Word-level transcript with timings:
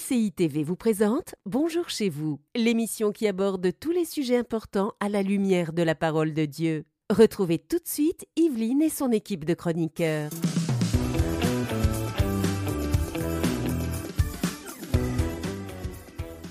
MCI 0.00 0.32
TV 0.32 0.62
vous 0.62 0.76
présente 0.76 1.34
Bonjour 1.46 1.88
chez 1.88 2.08
vous, 2.08 2.40
l'émission 2.54 3.12
qui 3.12 3.26
aborde 3.26 3.70
tous 3.78 3.90
les 3.90 4.04
sujets 4.04 4.36
importants 4.36 4.92
à 5.00 5.08
la 5.08 5.22
lumière 5.22 5.72
de 5.72 5.82
la 5.82 5.94
parole 5.94 6.32
de 6.32 6.44
Dieu. 6.46 6.84
Retrouvez 7.10 7.58
tout 7.58 7.78
de 7.78 7.86
suite 7.86 8.24
Yveline 8.36 8.82
et 8.82 8.88
son 8.88 9.10
équipe 9.10 9.44
de 9.44 9.54
chroniqueurs. 9.54 10.30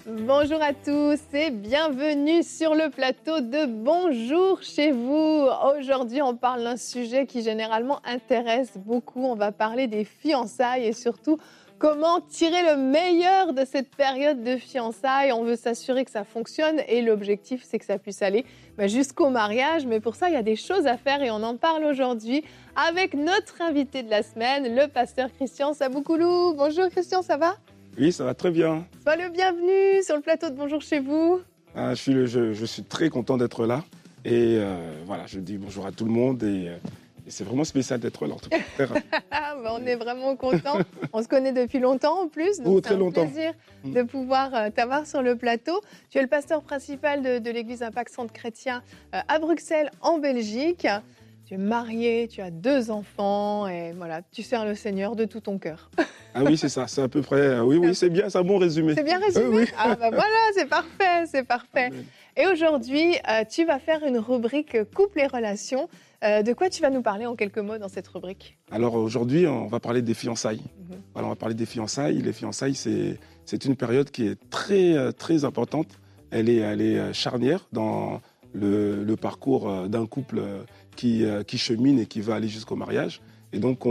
Bonjour 0.05 0.61
à 0.61 0.73
tous 0.73 1.20
et 1.34 1.50
bienvenue 1.50 2.43
sur 2.43 2.75
le 2.75 2.91
plateau 2.91 3.41
de 3.41 3.66
Bonjour 3.66 4.61
chez 4.61 4.91
vous. 4.91 5.47
Aujourd'hui, 5.75 6.21
on 6.21 6.36
parle 6.36 6.63
d'un 6.63 6.77
sujet 6.77 7.25
qui 7.25 7.41
généralement 7.41 8.00
intéresse 8.05 8.77
beaucoup. 8.77 9.23
On 9.23 9.36
va 9.36 9.52
parler 9.52 9.88
des 9.88 10.04
fiançailles 10.04 10.86
et 10.86 10.93
surtout 10.93 11.39
comment 11.80 12.20
tirer 12.21 12.61
le 12.61 12.77
meilleur 12.77 13.54
de 13.54 13.64
cette 13.66 13.95
période 13.95 14.43
de 14.43 14.57
fiançailles? 14.57 15.31
On 15.31 15.44
veut 15.44 15.55
s'assurer 15.55 16.05
que 16.05 16.12
ça 16.12 16.26
fonctionne 16.26 16.81
et 16.88 17.02
l'objectif, 17.02 17.63
c'est 17.63 17.80
que 17.80 17.85
ça 17.85 17.98
puisse 17.98 18.21
aller 18.21 18.45
bah, 18.77 18.88
jusqu'au 18.88 19.30
mariage. 19.30 19.85
Mais 19.88 19.99
pour 19.99 20.16
ça, 20.16 20.30
il 20.30 20.34
y 20.34 20.38
a 20.38 20.44
des 20.44 20.57
choses 20.57 20.85
à 20.85 20.98
faire 20.98 21.23
et 21.23 21.31
on 21.31 21.41
en 21.41 21.55
parle 21.55 21.85
aujourd'hui 21.85 22.44
avec 22.76 23.13
notre 23.13 23.62
invité 23.62 24.04
de 24.04 24.09
la 24.09 24.21
semaine, 24.21 24.76
le 24.76 24.88
pasteur 24.88 25.30
Christian 25.31 25.73
Saboukoulou. 25.73 26.54
Bonjour 26.55 26.90
Christian, 26.90 27.21
ça 27.21 27.38
va? 27.38 27.55
Oui, 27.98 28.12
ça 28.12 28.26
va 28.26 28.34
très 28.34 28.52
bien. 28.52 28.85
Sois 29.02 29.16
le 29.16 29.30
bienvenu 29.30 30.04
sur 30.04 30.16
le 30.16 30.21
plateau 30.21 30.49
de 30.49 30.55
Bonjour 30.55 30.82
chez 30.82 30.99
vous. 30.99 31.40
Ah, 31.76 31.96
je, 31.96 32.02
suis 32.02 32.27
je, 32.27 32.66
suis 32.66 32.84
très 32.84 33.09
content 33.09 33.38
d'être 33.38 33.66
là. 33.66 33.84
Et 34.26 34.57
euh, 34.57 34.76
voilà, 35.05 35.26
je 35.27 35.40
dis 35.40 35.57
bonjour 35.57 35.85
à 35.85 35.91
tout 35.91 36.05
le 36.05 36.12
monde. 36.12 36.43
Et, 36.43 36.68
euh, 36.68 36.76
c'est 37.30 37.44
vraiment 37.44 37.64
spécial 37.64 38.00
d'être 38.00 38.26
là, 38.26 38.36
en 38.36 38.40
tout 38.40 38.50
cas. 38.50 38.58
Ah, 39.32 39.56
bah, 39.62 39.76
on 39.80 39.86
est 39.86 39.96
vraiment 39.96 40.36
content. 40.36 40.78
on 41.14 41.24
se 41.24 41.28
connaît 41.28 41.52
depuis 41.52 41.80
longtemps 41.80 42.24
en 42.24 42.28
plus. 42.28 42.60
Donc 42.60 42.78
oh, 42.78 42.82
très 42.82 42.98
longtemps. 42.98 43.22
C'est 43.34 43.48
un 43.48 43.52
plaisir 43.52 43.54
mm. 43.84 43.94
de 43.94 44.02
pouvoir 44.04 44.54
euh, 44.54 44.70
t'avoir 44.70 45.08
sur 45.08 45.22
le 45.22 45.36
plateau. 45.36 45.82
Tu 46.10 46.18
es 46.18 46.22
le 46.22 46.28
pasteur 46.28 46.62
principal 46.62 47.21
de, 47.21 47.40
de 47.40 47.52
l'église 47.52 47.84
Impact 47.84 48.13
Centre 48.13 48.34
Chrétien 48.34 48.84
à 49.12 49.40
Bruxelles, 49.40 49.91
en 50.02 50.20
Belgique 50.20 50.88
tu 51.49 51.55
es 51.55 51.58
marié, 51.58 52.27
tu 52.27 52.41
as 52.41 52.52
deux 52.52 52.91
enfants 52.91 53.68
et 53.68 53.91
voilà, 53.93 54.21
tu 54.32 54.43
sers 54.43 54.66
le 54.66 54.76
Seigneur 54.76 55.16
de 55.16 55.26
tout 55.26 55.40
ton 55.40 55.58
cœur. 55.58 55.90
ah 56.36 56.43
oui, 56.43 56.55
c'est 56.60 56.70
ça, 56.70 56.86
c'est 56.86 57.02
à 57.02 57.08
peu 57.08 57.24
près. 57.24 57.41
Euh, 57.41 57.64
oui, 57.64 57.77
oui, 57.77 57.96
c'est 57.96 58.12
bien, 58.12 58.30
c'est 58.30 58.38
un 58.38 58.43
bon 58.43 58.60
résumé. 58.60 58.93
C'est 58.96 59.04
bien 59.04 59.18
résumé? 59.18 59.66
Ah 59.76 59.96
bah 59.96 60.12
voilà, 60.12 60.38
c'est 60.54 60.68
parfait, 60.68 61.26
c'est 61.26 61.43
parfait. 61.43 61.90
Et 62.38 62.46
aujourd'hui, 62.46 63.16
euh, 63.27 63.46
tu 63.49 63.66
vas 63.66 63.80
faire 63.80 64.03
une 64.06 64.19
rubrique 64.19 64.78
couple 64.94 65.22
et 65.22 65.25
relations. 65.25 65.90
Euh, 66.23 66.44
de 66.44 66.53
quoi 66.53 66.69
tu 66.69 66.81
vas 66.81 66.89
nous 66.89 67.01
parler 67.01 67.25
en 67.25 67.35
quelques 67.35 67.59
mots 67.59 67.78
dans 67.78 67.88
cette 67.88 68.07
rubrique 68.07 68.57
Alors 68.72 68.95
aujourd'hui, 68.95 69.47
on 69.47 69.67
va 69.67 69.79
parler 69.79 70.01
des 70.01 70.13
fiançailles. 70.13 70.62
Voilà, 71.13 71.28
on 71.28 71.31
va 71.31 71.35
parler 71.35 71.56
des 71.56 71.66
fiançailles. 71.66 72.22
Les 72.22 72.34
fiançailles, 72.34 72.75
c'est 72.75 73.66
une 73.66 73.75
période 73.75 74.12
qui 74.12 74.28
est 74.28 74.50
très 74.50 75.13
très 75.13 75.45
importante. 75.45 76.00
Elle 76.31 76.50
est, 76.50 76.57
elle 76.57 76.81
est 76.81 77.13
charnière 77.13 77.67
dans 77.72 78.22
le, 78.53 79.03
le 79.03 79.16
parcours 79.16 79.88
d'un 79.88 80.06
couple 80.06 80.41
euh, 81.06 81.44
qui, 81.44 81.57
chemine 81.57 82.00
et 82.00 82.06
qui 82.06 82.19
va 82.19 82.35
aller 82.35 82.47
jusqu'au 82.47 82.75
mariage. 82.75 83.22
Et 83.53 83.59
donc, 83.59 83.85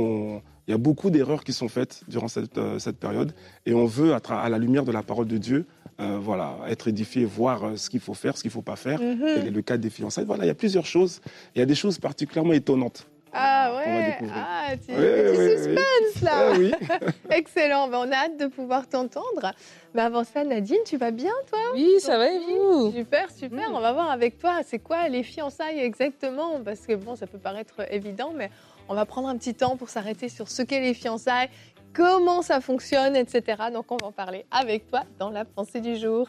il 0.69 0.73
y 0.73 0.75
a 0.75 0.79
beaucoup 0.79 1.09
d'erreurs 1.09 1.45
qui 1.45 1.55
sont 1.55 1.69
faites 1.69 2.03
durant 2.09 2.29
cette, 2.29 2.59
euh, 2.59 2.79
période. 3.01 3.33
Et 3.65 3.73
on 3.73 3.87
veut, 3.87 4.13
à, 4.15 4.49
la 4.49 4.59
lumière 4.59 4.85
de 4.85 4.93
la 4.93 5.03
parole 5.03 5.27
de 5.27 5.39
Dieu, 5.39 5.65
euh, 5.99 6.19
voilà, 6.21 6.59
être 6.69 6.89
édifié, 6.89 7.25
voir 7.25 7.73
ce 7.77 7.89
qu'il 7.89 8.01
faut 8.01 8.15
faire, 8.15 8.37
ce 8.37 8.43
qu'il 8.43 8.51
ne 8.51 8.53
faut 8.53 8.63
pas 8.63 8.77
faire. 8.77 9.01
Mhm. 9.01 9.19
Quel 9.19 9.47
est 9.47 9.51
le 9.51 9.63
cas 9.63 9.79
des 9.79 9.89
fiançailles 9.89 10.27
Voilà, 10.27 10.45
il 10.45 10.49
y 10.49 10.51
a 10.51 10.55
plusieurs 10.55 10.87
choses. 10.87 11.21
Il 11.57 11.59
y 11.59 11.63
a 11.63 11.67
des 11.67 11.75
choses 11.75 11.99
particulièrement 11.99 12.53
étonnantes. 12.53 13.09
Ah 13.33 13.75
ouais, 13.77 14.19
ah, 14.35 14.71
tu, 14.77 14.93
suspense 14.93 16.23
là. 16.23 16.53
Ah 16.89 17.07
Excellent, 17.37 17.89
ben, 17.89 17.99
on 17.99 18.11
a 18.11 18.15
hâte 18.15 18.39
de 18.39 18.47
pouvoir 18.47 18.89
t'entendre. 18.89 19.53
Mais 19.95 20.03
avant 20.03 20.25
ça, 20.25 20.45
Nadine, 20.45 20.79
tu 20.85 20.97
vas 20.97 21.11
bien 21.11 21.33
toi? 21.49 21.59
Oui, 21.75 21.89
ça 22.01 22.17
va 22.17 22.31
et 22.31 22.39
vous? 22.39 22.93
Super, 22.93 23.31
super. 23.31 23.71
Mm. 23.71 23.75
On 23.75 23.81
va 23.81 23.93
voir 23.93 24.11
avec 24.11 24.39
toi, 24.39 24.61
c'est 24.65 24.79
quoi 24.79 25.09
les 25.09 25.23
fiançailles 25.23 25.81
exactement? 25.81 26.61
Parce 26.65 26.87
que 26.87 26.95
bon, 26.95 27.17
ça 27.17 27.27
peut 27.27 27.39
paraître 27.39 27.75
évident, 27.93 28.33
mais 28.35 28.51
on 28.89 28.95
va 28.95 29.07
prendre 29.07 29.29
un 29.29 29.37
petit 29.37 29.55
temps 29.55 29.77
pour 29.77 29.89
s'arrêter 29.89 30.29
sur 30.29 30.49
ce 30.49 30.63
qu'est 30.63 30.81
les 30.81 30.95
fiançailles, 30.95 31.51
comment 31.93 32.43
ça 32.43 32.61
fonctionne, 32.61 33.17
etc. 33.17 33.65
Donc 33.73 33.91
on 33.93 33.97
va 33.97 34.09
en 34.09 34.13
parler 34.13 34.47
avec 34.51 34.87
toi 34.89 35.05
dans 35.19 35.31
la 35.31 35.45
pensée 35.45 35.81
du 35.81 35.97
jour. 35.97 36.29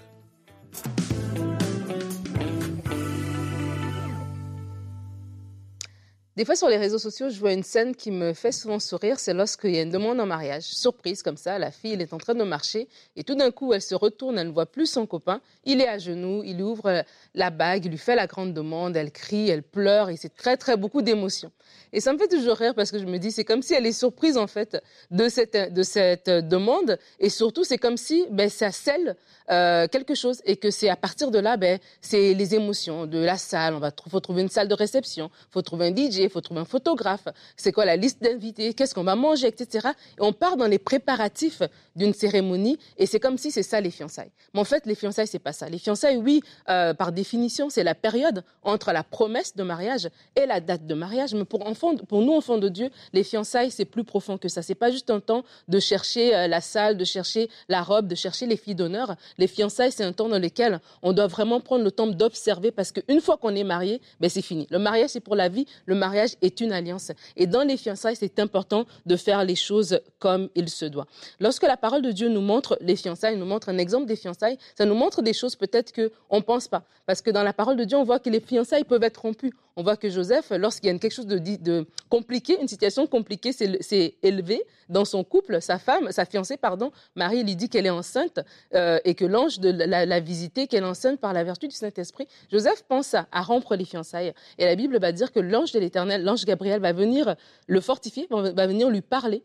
Des 6.39 6.45
fois, 6.45 6.55
sur 6.55 6.69
les 6.69 6.77
réseaux 6.77 7.00
sociaux, 7.00 7.27
je 7.29 7.38
vois 7.38 7.51
une 7.51 7.63
scène 7.63 7.94
qui 7.94 8.11
me 8.11 8.31
fait 8.31 8.53
souvent 8.53 8.79
sourire. 8.79 9.19
C'est 9.19 9.33
lorsqu'il 9.33 9.75
y 9.75 9.77
a 9.77 9.81
une 9.81 9.89
demande 9.89 10.22
en 10.22 10.25
mariage, 10.25 10.63
surprise 10.63 11.22
comme 11.22 11.35
ça. 11.35 11.59
La 11.59 11.69
fille, 11.69 11.91
est 11.91 12.13
en 12.13 12.17
train 12.17 12.33
de 12.33 12.45
marcher 12.45 12.88
et 13.17 13.25
tout 13.25 13.35
d'un 13.35 13.51
coup, 13.51 13.73
elle 13.73 13.81
se 13.81 13.94
retourne, 13.94 14.39
elle 14.39 14.47
ne 14.47 14.53
voit 14.53 14.66
plus 14.66 14.85
son 14.85 15.05
copain. 15.05 15.41
Il 15.66 15.81
est 15.81 15.88
à 15.89 15.97
genoux, 15.97 16.41
il 16.45 16.61
ouvre 16.61 17.03
la 17.35 17.50
bague, 17.50 17.83
il 17.83 17.91
lui 17.91 17.97
fait 17.97 18.16
la 18.16 18.25
grande 18.25 18.53
demande, 18.53 18.95
elle 18.95 19.11
crie, 19.11 19.50
elle 19.50 19.63
pleure 19.63 20.09
et 20.09 20.16
c'est 20.16 20.33
très, 20.33 20.55
très 20.55 20.77
beaucoup 20.77 21.01
d'émotions. 21.01 21.51
Et 21.91 22.00
ça 22.00 22.13
me 22.13 22.17
fait 22.17 22.29
toujours 22.29 22.56
rire 22.56 22.73
parce 22.73 22.91
que 22.91 23.00
je 23.00 23.06
me 23.06 23.17
dis, 23.17 23.31
c'est 23.31 23.44
comme 23.44 23.61
si 23.61 23.73
elle 23.73 23.85
est 23.85 23.91
surprise 23.91 24.38
en 24.38 24.47
fait 24.47 24.81
de 25.11 25.27
cette, 25.27 25.73
de 25.73 25.83
cette 25.83 26.29
demande 26.29 26.97
et 27.19 27.29
surtout, 27.29 27.66
c'est 27.66 27.77
comme 27.77 27.97
si 27.97 28.25
ben, 28.31 28.50
ça 28.50 28.71
scelle 28.71 29.17
euh, 29.50 29.88
quelque 29.88 30.16
chose 30.16 30.41
et 30.45 30.56
que 30.56 30.71
c'est 30.71 30.89
à 30.89 30.95
partir 30.95 31.31
de 31.31 31.39
là, 31.39 31.57
ben, 31.57 31.79
c'est 32.00 32.33
les 32.33 32.56
émotions 32.56 33.07
de 33.07 33.19
la 33.19 33.38
salle. 33.38 33.73
On 33.73 33.79
va 33.79 33.91
faut 34.09 34.19
trouver 34.21 34.41
une 34.41 34.50
salle 34.50 34.69
de 34.69 34.73
réception, 34.73 35.29
faut 35.50 35.61
trouver 35.61 35.88
un 35.88 35.95
DJ, 35.95 36.28
il 36.29 36.31
faut 36.31 36.41
trouver 36.41 36.62
un 36.62 36.66
photographe, 36.66 37.28
c'est 37.57 37.72
quoi 37.72 37.85
la 37.85 37.95
liste 37.95 38.22
d'invités, 38.22 38.73
qu'est-ce 38.73 38.95
qu'on 38.95 39.03
va 39.03 39.16
manger, 39.16 39.47
etc. 39.47 39.90
Et 40.17 40.22
on 40.22 40.34
part 40.34 40.57
dans 40.57 40.67
les 40.67 40.79
préparatifs 40.79 41.62
d'une 41.95 42.13
cérémonie 42.13 42.78
et 42.97 43.06
c'est 43.06 43.19
comme 43.19 43.38
si 43.38 43.51
c'est 43.51 43.63
ça 43.63 43.81
les 43.81 43.91
fiançailles. 43.91 44.31
Mais 44.53 44.59
en 44.59 44.66
fait, 44.66 44.85
les 44.85 44.95
fiançailles, 44.95 45.28
c'est 45.28 45.39
pas 45.39 45.53
ça. 45.53 45.68
Les 45.69 45.78
fiançailles, 45.79 46.18
oui, 46.18 46.41
euh, 46.69 46.94
par 46.94 47.12
définition, 47.12 47.69
c'est 47.69 47.84
la 47.84 47.95
période 47.95 48.44
entre 48.63 48.91
la 48.91 49.03
promesse 49.03 49.56
de 49.56 49.63
mariage 49.63 50.09
et 50.35 50.45
la 50.45 50.59
date 50.59 50.85
de 50.85 50.94
mariage. 50.94 51.34
Mais 51.34 51.45
pour, 51.45 51.66
enfants, 51.68 51.95
pour 51.95 52.22
nous, 52.22 52.34
enfants 52.34 52.57
de 52.57 52.69
Dieu, 52.69 52.89
les 53.13 53.23
fiançailles, 53.23 53.72
c'est 53.72 53.85
plus 53.85 54.03
profond 54.03 54.38
que 54.38 54.50
ça. 54.50 54.62
C'est 54.62 54.75
pas 54.75 54.91
juste 54.91 55.09
un 55.09 55.19
temps 55.19 55.44
de 55.68 55.79
chercher 55.79 56.35
euh, 56.35 56.47
la 56.47 56.62
salle, 56.62 56.97
de 56.97 57.06
chercher 57.06 57.50
la 57.68 57.81
robe, 57.81 58.07
de 58.07 58.16
chercher 58.16 58.45
les 58.45 58.57
filles 58.57 58.75
d'honneur. 58.75 59.16
Les 59.38 59.47
fiançailles, 59.47 59.91
c'est 59.91 60.03
un 60.03 60.13
temps 60.13 60.29
dans 60.29 60.39
lequel 60.39 60.79
on 61.01 61.13
doit 61.13 61.28
vraiment 61.28 61.59
prendre 61.59 61.84
le 61.84 61.91
temps 61.91 62.07
d'observer 62.07 62.72
parce 62.72 62.91
qu'une 62.91 63.22
fois 63.22 63.38
qu'on 63.38 63.56
est 63.56 63.63
marié, 63.63 64.01
ben 64.19 64.29
c'est 64.29 64.41
fini. 64.41 64.68
Le 64.69 64.79
mariage, 64.79 65.12
c'est 65.12 65.19
pour 65.19 65.35
la 65.35 65.50
vie. 65.50 65.66
Est 66.15 66.61
une 66.61 66.71
alliance. 66.71 67.11
Et 67.35 67.47
dans 67.47 67.63
les 67.63 67.77
fiançailles, 67.77 68.15
c'est 68.15 68.39
important 68.39 68.85
de 69.05 69.15
faire 69.15 69.43
les 69.43 69.55
choses 69.55 69.99
comme 70.19 70.49
il 70.55 70.69
se 70.69 70.85
doit. 70.85 71.07
Lorsque 71.39 71.63
la 71.63 71.77
parole 71.77 72.01
de 72.01 72.11
Dieu 72.11 72.29
nous 72.29 72.41
montre 72.41 72.77
les 72.81 72.95
fiançailles, 72.95 73.37
nous 73.37 73.45
montre 73.45 73.69
un 73.69 73.77
exemple 73.77 74.05
des 74.05 74.15
fiançailles, 74.15 74.57
ça 74.77 74.85
nous 74.85 74.95
montre 74.95 75.21
des 75.21 75.33
choses 75.33 75.55
peut-être 75.55 75.93
qu'on 75.93 76.37
ne 76.37 76.41
pense 76.41 76.67
pas. 76.67 76.83
Parce 77.05 77.21
que 77.21 77.31
dans 77.31 77.43
la 77.43 77.53
parole 77.53 77.75
de 77.75 77.83
Dieu, 77.83 77.97
on 77.97 78.03
voit 78.03 78.19
que 78.19 78.29
les 78.29 78.39
fiançailles 78.39 78.83
peuvent 78.83 79.03
être 79.03 79.21
rompues. 79.21 79.53
On 79.79 79.81
voit 79.81 79.95
que 79.95 80.09
Joseph, 80.09 80.51
lorsqu'il 80.51 80.91
y 80.91 80.94
a 80.94 81.00
quelque 81.00 81.13
chose 81.13 81.25
de, 81.25 81.88
compliqué, 82.09 82.59
une 82.59 82.67
situation 82.67 83.07
compliquée 83.07 83.53
s'est 83.53 84.17
élevée 84.22 84.62
dans 84.90 85.06
son 85.06 85.23
couple, 85.23 85.62
sa 85.62 85.79
femme, 85.79 86.12
sa 86.12 86.25
fiancée, 86.25 86.57
pardon, 86.57 86.91
Marie 87.16 87.45
lui 87.45 87.56
dit 87.56 87.69
qu'elle 87.69 87.85
est 87.85 87.89
enceinte 87.89 88.41
euh, 88.75 89.00
et 89.06 89.16
que 89.16 89.23
l'ange 89.23 89.57
l'a, 89.62 90.06
la 90.06 90.19
qu'elle 90.19 90.84
est 90.84 90.85
enceinte 90.85 91.22
par 91.22 91.31
la 91.31 91.45
vertu 91.45 91.69
du 91.69 91.75
Saint-Esprit. 91.75 92.28
Joseph 92.51 92.84
pense 92.89 93.13
à 93.13 93.41
rompre 93.41 93.78
les 93.78 93.85
fiançailles. 93.85 94.34
Et 94.57 94.66
la 94.66 94.75
Bible 94.75 95.00
va 95.00 95.13
dire 95.13 95.31
que 95.31 95.39
l'ange 95.39 95.72
de 95.72 95.79
l'Éternel, 95.79 96.25
l'ange 96.25 96.44
Gabriel, 96.44 96.81
va 96.81 96.91
venir 96.91 97.38
le 97.68 97.79
fortifier, 97.79 98.28
va 98.29 98.68
venir 98.68 98.89
lui 98.89 99.00
parler 99.00 99.44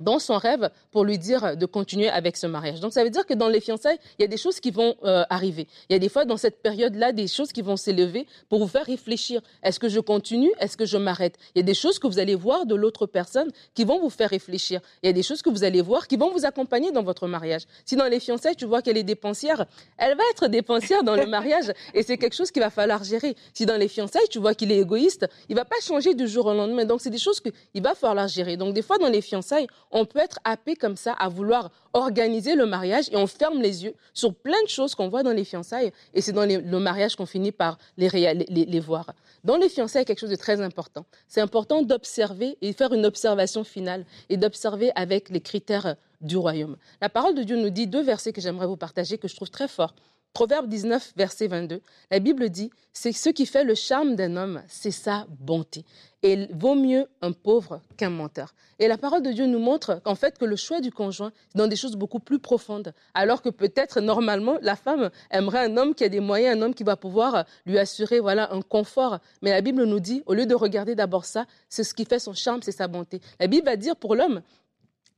dans 0.00 0.18
son 0.18 0.36
rêve 0.38 0.70
pour 0.90 1.04
lui 1.04 1.18
dire 1.18 1.56
de 1.56 1.66
continuer 1.66 2.08
avec 2.08 2.36
ce 2.36 2.46
mariage. 2.46 2.80
Donc 2.80 2.92
ça 2.92 3.04
veut 3.04 3.10
dire 3.10 3.26
que 3.26 3.34
dans 3.34 3.48
les 3.48 3.60
fiançailles, 3.60 3.98
il 4.18 4.22
y 4.22 4.24
a 4.24 4.28
des 4.28 4.36
choses 4.36 4.60
qui 4.60 4.70
vont 4.70 4.96
euh, 5.04 5.24
arriver. 5.30 5.66
Il 5.88 5.92
y 5.92 5.96
a 5.96 5.98
des 5.98 6.08
fois 6.08 6.24
dans 6.24 6.36
cette 6.36 6.62
période-là 6.62 7.12
des 7.12 7.28
choses 7.28 7.52
qui 7.52 7.62
vont 7.62 7.76
s'élever 7.76 8.26
pour 8.48 8.58
vous 8.58 8.68
faire 8.68 8.86
réfléchir. 8.86 9.40
Est-ce 9.62 9.78
que 9.78 9.88
je 9.88 10.00
continue? 10.00 10.52
Est-ce 10.58 10.76
que 10.76 10.86
je 10.86 10.96
m'arrête? 10.96 11.36
Il 11.54 11.58
y 11.58 11.62
a 11.62 11.64
des 11.64 11.74
choses 11.74 11.98
que 11.98 12.06
vous 12.06 12.18
allez 12.18 12.34
voir 12.34 12.66
de 12.66 12.74
l'autre 12.74 13.06
personne 13.06 13.50
qui 13.74 13.84
vont 13.84 14.00
vous 14.00 14.10
faire 14.10 14.30
réfléchir. 14.30 14.80
Il 15.02 15.06
y 15.06 15.10
a 15.10 15.12
des 15.12 15.22
choses 15.22 15.42
que 15.42 15.50
vous 15.50 15.64
allez 15.64 15.82
voir 15.82 16.08
qui 16.08 16.16
vont 16.16 16.30
vous 16.30 16.44
accompagner 16.44 16.90
dans 16.92 17.02
votre 17.02 17.26
mariage. 17.26 17.62
Si 17.84 17.96
dans 17.96 18.06
les 18.06 18.20
fiançailles, 18.20 18.56
tu 18.56 18.66
vois 18.66 18.82
qu'elle 18.82 18.96
est 18.96 19.02
dépensière, 19.02 19.66
elle 19.98 20.16
va 20.16 20.24
être 20.30 20.48
dépensière 20.48 21.02
dans 21.02 21.16
le 21.16 21.26
mariage 21.36 21.72
et 21.94 22.02
c'est 22.02 22.18
quelque 22.18 22.34
chose 22.34 22.50
qu'il 22.50 22.62
va 22.62 22.70
falloir 22.70 23.04
gérer. 23.04 23.36
Si 23.54 23.66
dans 23.66 23.76
les 23.76 23.88
fiançailles, 23.88 24.28
tu 24.30 24.38
vois 24.38 24.54
qu'il 24.54 24.72
est 24.72 24.78
égoïste, 24.78 25.26
il 25.48 25.56
va 25.56 25.64
pas 25.64 25.80
changer 25.82 26.14
du 26.14 26.26
jour 26.26 26.46
au 26.46 26.54
lendemain. 26.54 26.84
Donc 26.84 27.00
c'est 27.00 27.10
des 27.10 27.18
choses 27.18 27.40
qu'il 27.40 27.82
va 27.82 27.94
falloir 27.94 28.28
gérer. 28.28 28.56
Donc 28.56 28.74
des 28.74 28.82
fois 28.82 28.98
dans 28.98 29.08
les 29.08 29.20
fiançailles, 29.20 29.66
on 29.92 30.04
peut 30.04 30.18
être 30.18 30.38
happé 30.44 30.74
comme 30.74 30.96
ça 30.96 31.12
à 31.12 31.28
vouloir 31.28 31.70
organiser 31.92 32.54
le 32.54 32.66
mariage 32.66 33.08
et 33.12 33.16
on 33.16 33.26
ferme 33.26 33.60
les 33.60 33.84
yeux 33.84 33.94
sur 34.14 34.34
plein 34.34 34.60
de 34.64 34.68
choses 34.68 34.94
qu'on 34.94 35.08
voit 35.08 35.22
dans 35.22 35.32
les 35.32 35.44
fiançailles 35.44 35.92
et 36.14 36.20
c'est 36.20 36.32
dans 36.32 36.46
le 36.46 36.78
mariage 36.78 37.14
qu'on 37.14 37.26
finit 37.26 37.52
par 37.52 37.78
les, 37.96 38.80
voir. 38.80 39.12
Dans 39.44 39.56
les 39.56 39.68
fiançailles, 39.68 40.04
quelque 40.04 40.20
chose 40.20 40.30
de 40.30 40.36
très 40.36 40.60
important. 40.60 41.04
C'est 41.28 41.40
important 41.40 41.82
d'observer 41.82 42.56
et 42.62 42.72
faire 42.72 42.92
une 42.92 43.06
observation 43.06 43.64
finale 43.64 44.04
et 44.28 44.36
d'observer 44.36 44.90
avec 44.94 45.28
les 45.28 45.40
critères 45.40 45.96
du 46.20 46.36
royaume. 46.36 46.76
La 47.00 47.08
parole 47.08 47.34
de 47.34 47.42
Dieu 47.42 47.56
nous 47.56 47.70
dit 47.70 47.86
deux 47.86 48.02
versets 48.02 48.32
que 48.32 48.40
j'aimerais 48.40 48.66
vous 48.66 48.76
partager, 48.76 49.18
que 49.18 49.28
je 49.28 49.36
trouve 49.36 49.50
très 49.50 49.68
forts. 49.68 49.94
Proverbe 50.32 50.66
19, 50.66 51.12
verset 51.14 51.46
22, 51.46 51.82
la 52.10 52.18
Bible 52.18 52.48
dit, 52.48 52.70
c'est 52.94 53.12
ce 53.12 53.28
qui 53.28 53.44
fait 53.44 53.64
le 53.64 53.74
charme 53.74 54.16
d'un 54.16 54.36
homme, 54.36 54.62
c'est 54.66 54.90
sa 54.90 55.26
bonté. 55.28 55.84
Et 56.22 56.48
vaut 56.52 56.74
mieux 56.74 57.06
un 57.20 57.32
pauvre 57.32 57.82
qu'un 57.98 58.08
menteur. 58.08 58.54
Et 58.78 58.88
la 58.88 58.96
parole 58.96 59.22
de 59.22 59.30
Dieu 59.30 59.44
nous 59.44 59.58
montre 59.58 60.00
qu'en 60.02 60.14
fait, 60.14 60.38
que 60.38 60.46
le 60.46 60.56
choix 60.56 60.80
du 60.80 60.90
conjoint, 60.90 61.32
c'est 61.50 61.58
dans 61.58 61.66
des 61.66 61.76
choses 61.76 61.96
beaucoup 61.96 62.18
plus 62.18 62.38
profondes. 62.38 62.94
Alors 63.12 63.42
que 63.42 63.50
peut-être, 63.50 64.00
normalement, 64.00 64.56
la 64.62 64.76
femme 64.76 65.10
aimerait 65.30 65.66
un 65.66 65.76
homme 65.76 65.94
qui 65.94 66.04
a 66.04 66.08
des 66.08 66.20
moyens, 66.20 66.56
un 66.56 66.62
homme 66.62 66.74
qui 66.74 66.84
va 66.84 66.96
pouvoir 66.96 67.44
lui 67.66 67.78
assurer, 67.78 68.20
voilà, 68.20 68.52
un 68.54 68.62
confort. 68.62 69.18
Mais 69.42 69.50
la 69.50 69.60
Bible 69.60 69.84
nous 69.84 70.00
dit, 70.00 70.22
au 70.24 70.32
lieu 70.32 70.46
de 70.46 70.54
regarder 70.54 70.94
d'abord 70.94 71.26
ça, 71.26 71.44
c'est 71.68 71.84
ce 71.84 71.92
qui 71.92 72.06
fait 72.06 72.20
son 72.20 72.32
charme, 72.32 72.62
c'est 72.62 72.72
sa 72.72 72.88
bonté. 72.88 73.20
La 73.38 73.48
Bible 73.48 73.66
va 73.66 73.76
dire 73.76 73.96
pour 73.96 74.14
l'homme, 74.14 74.42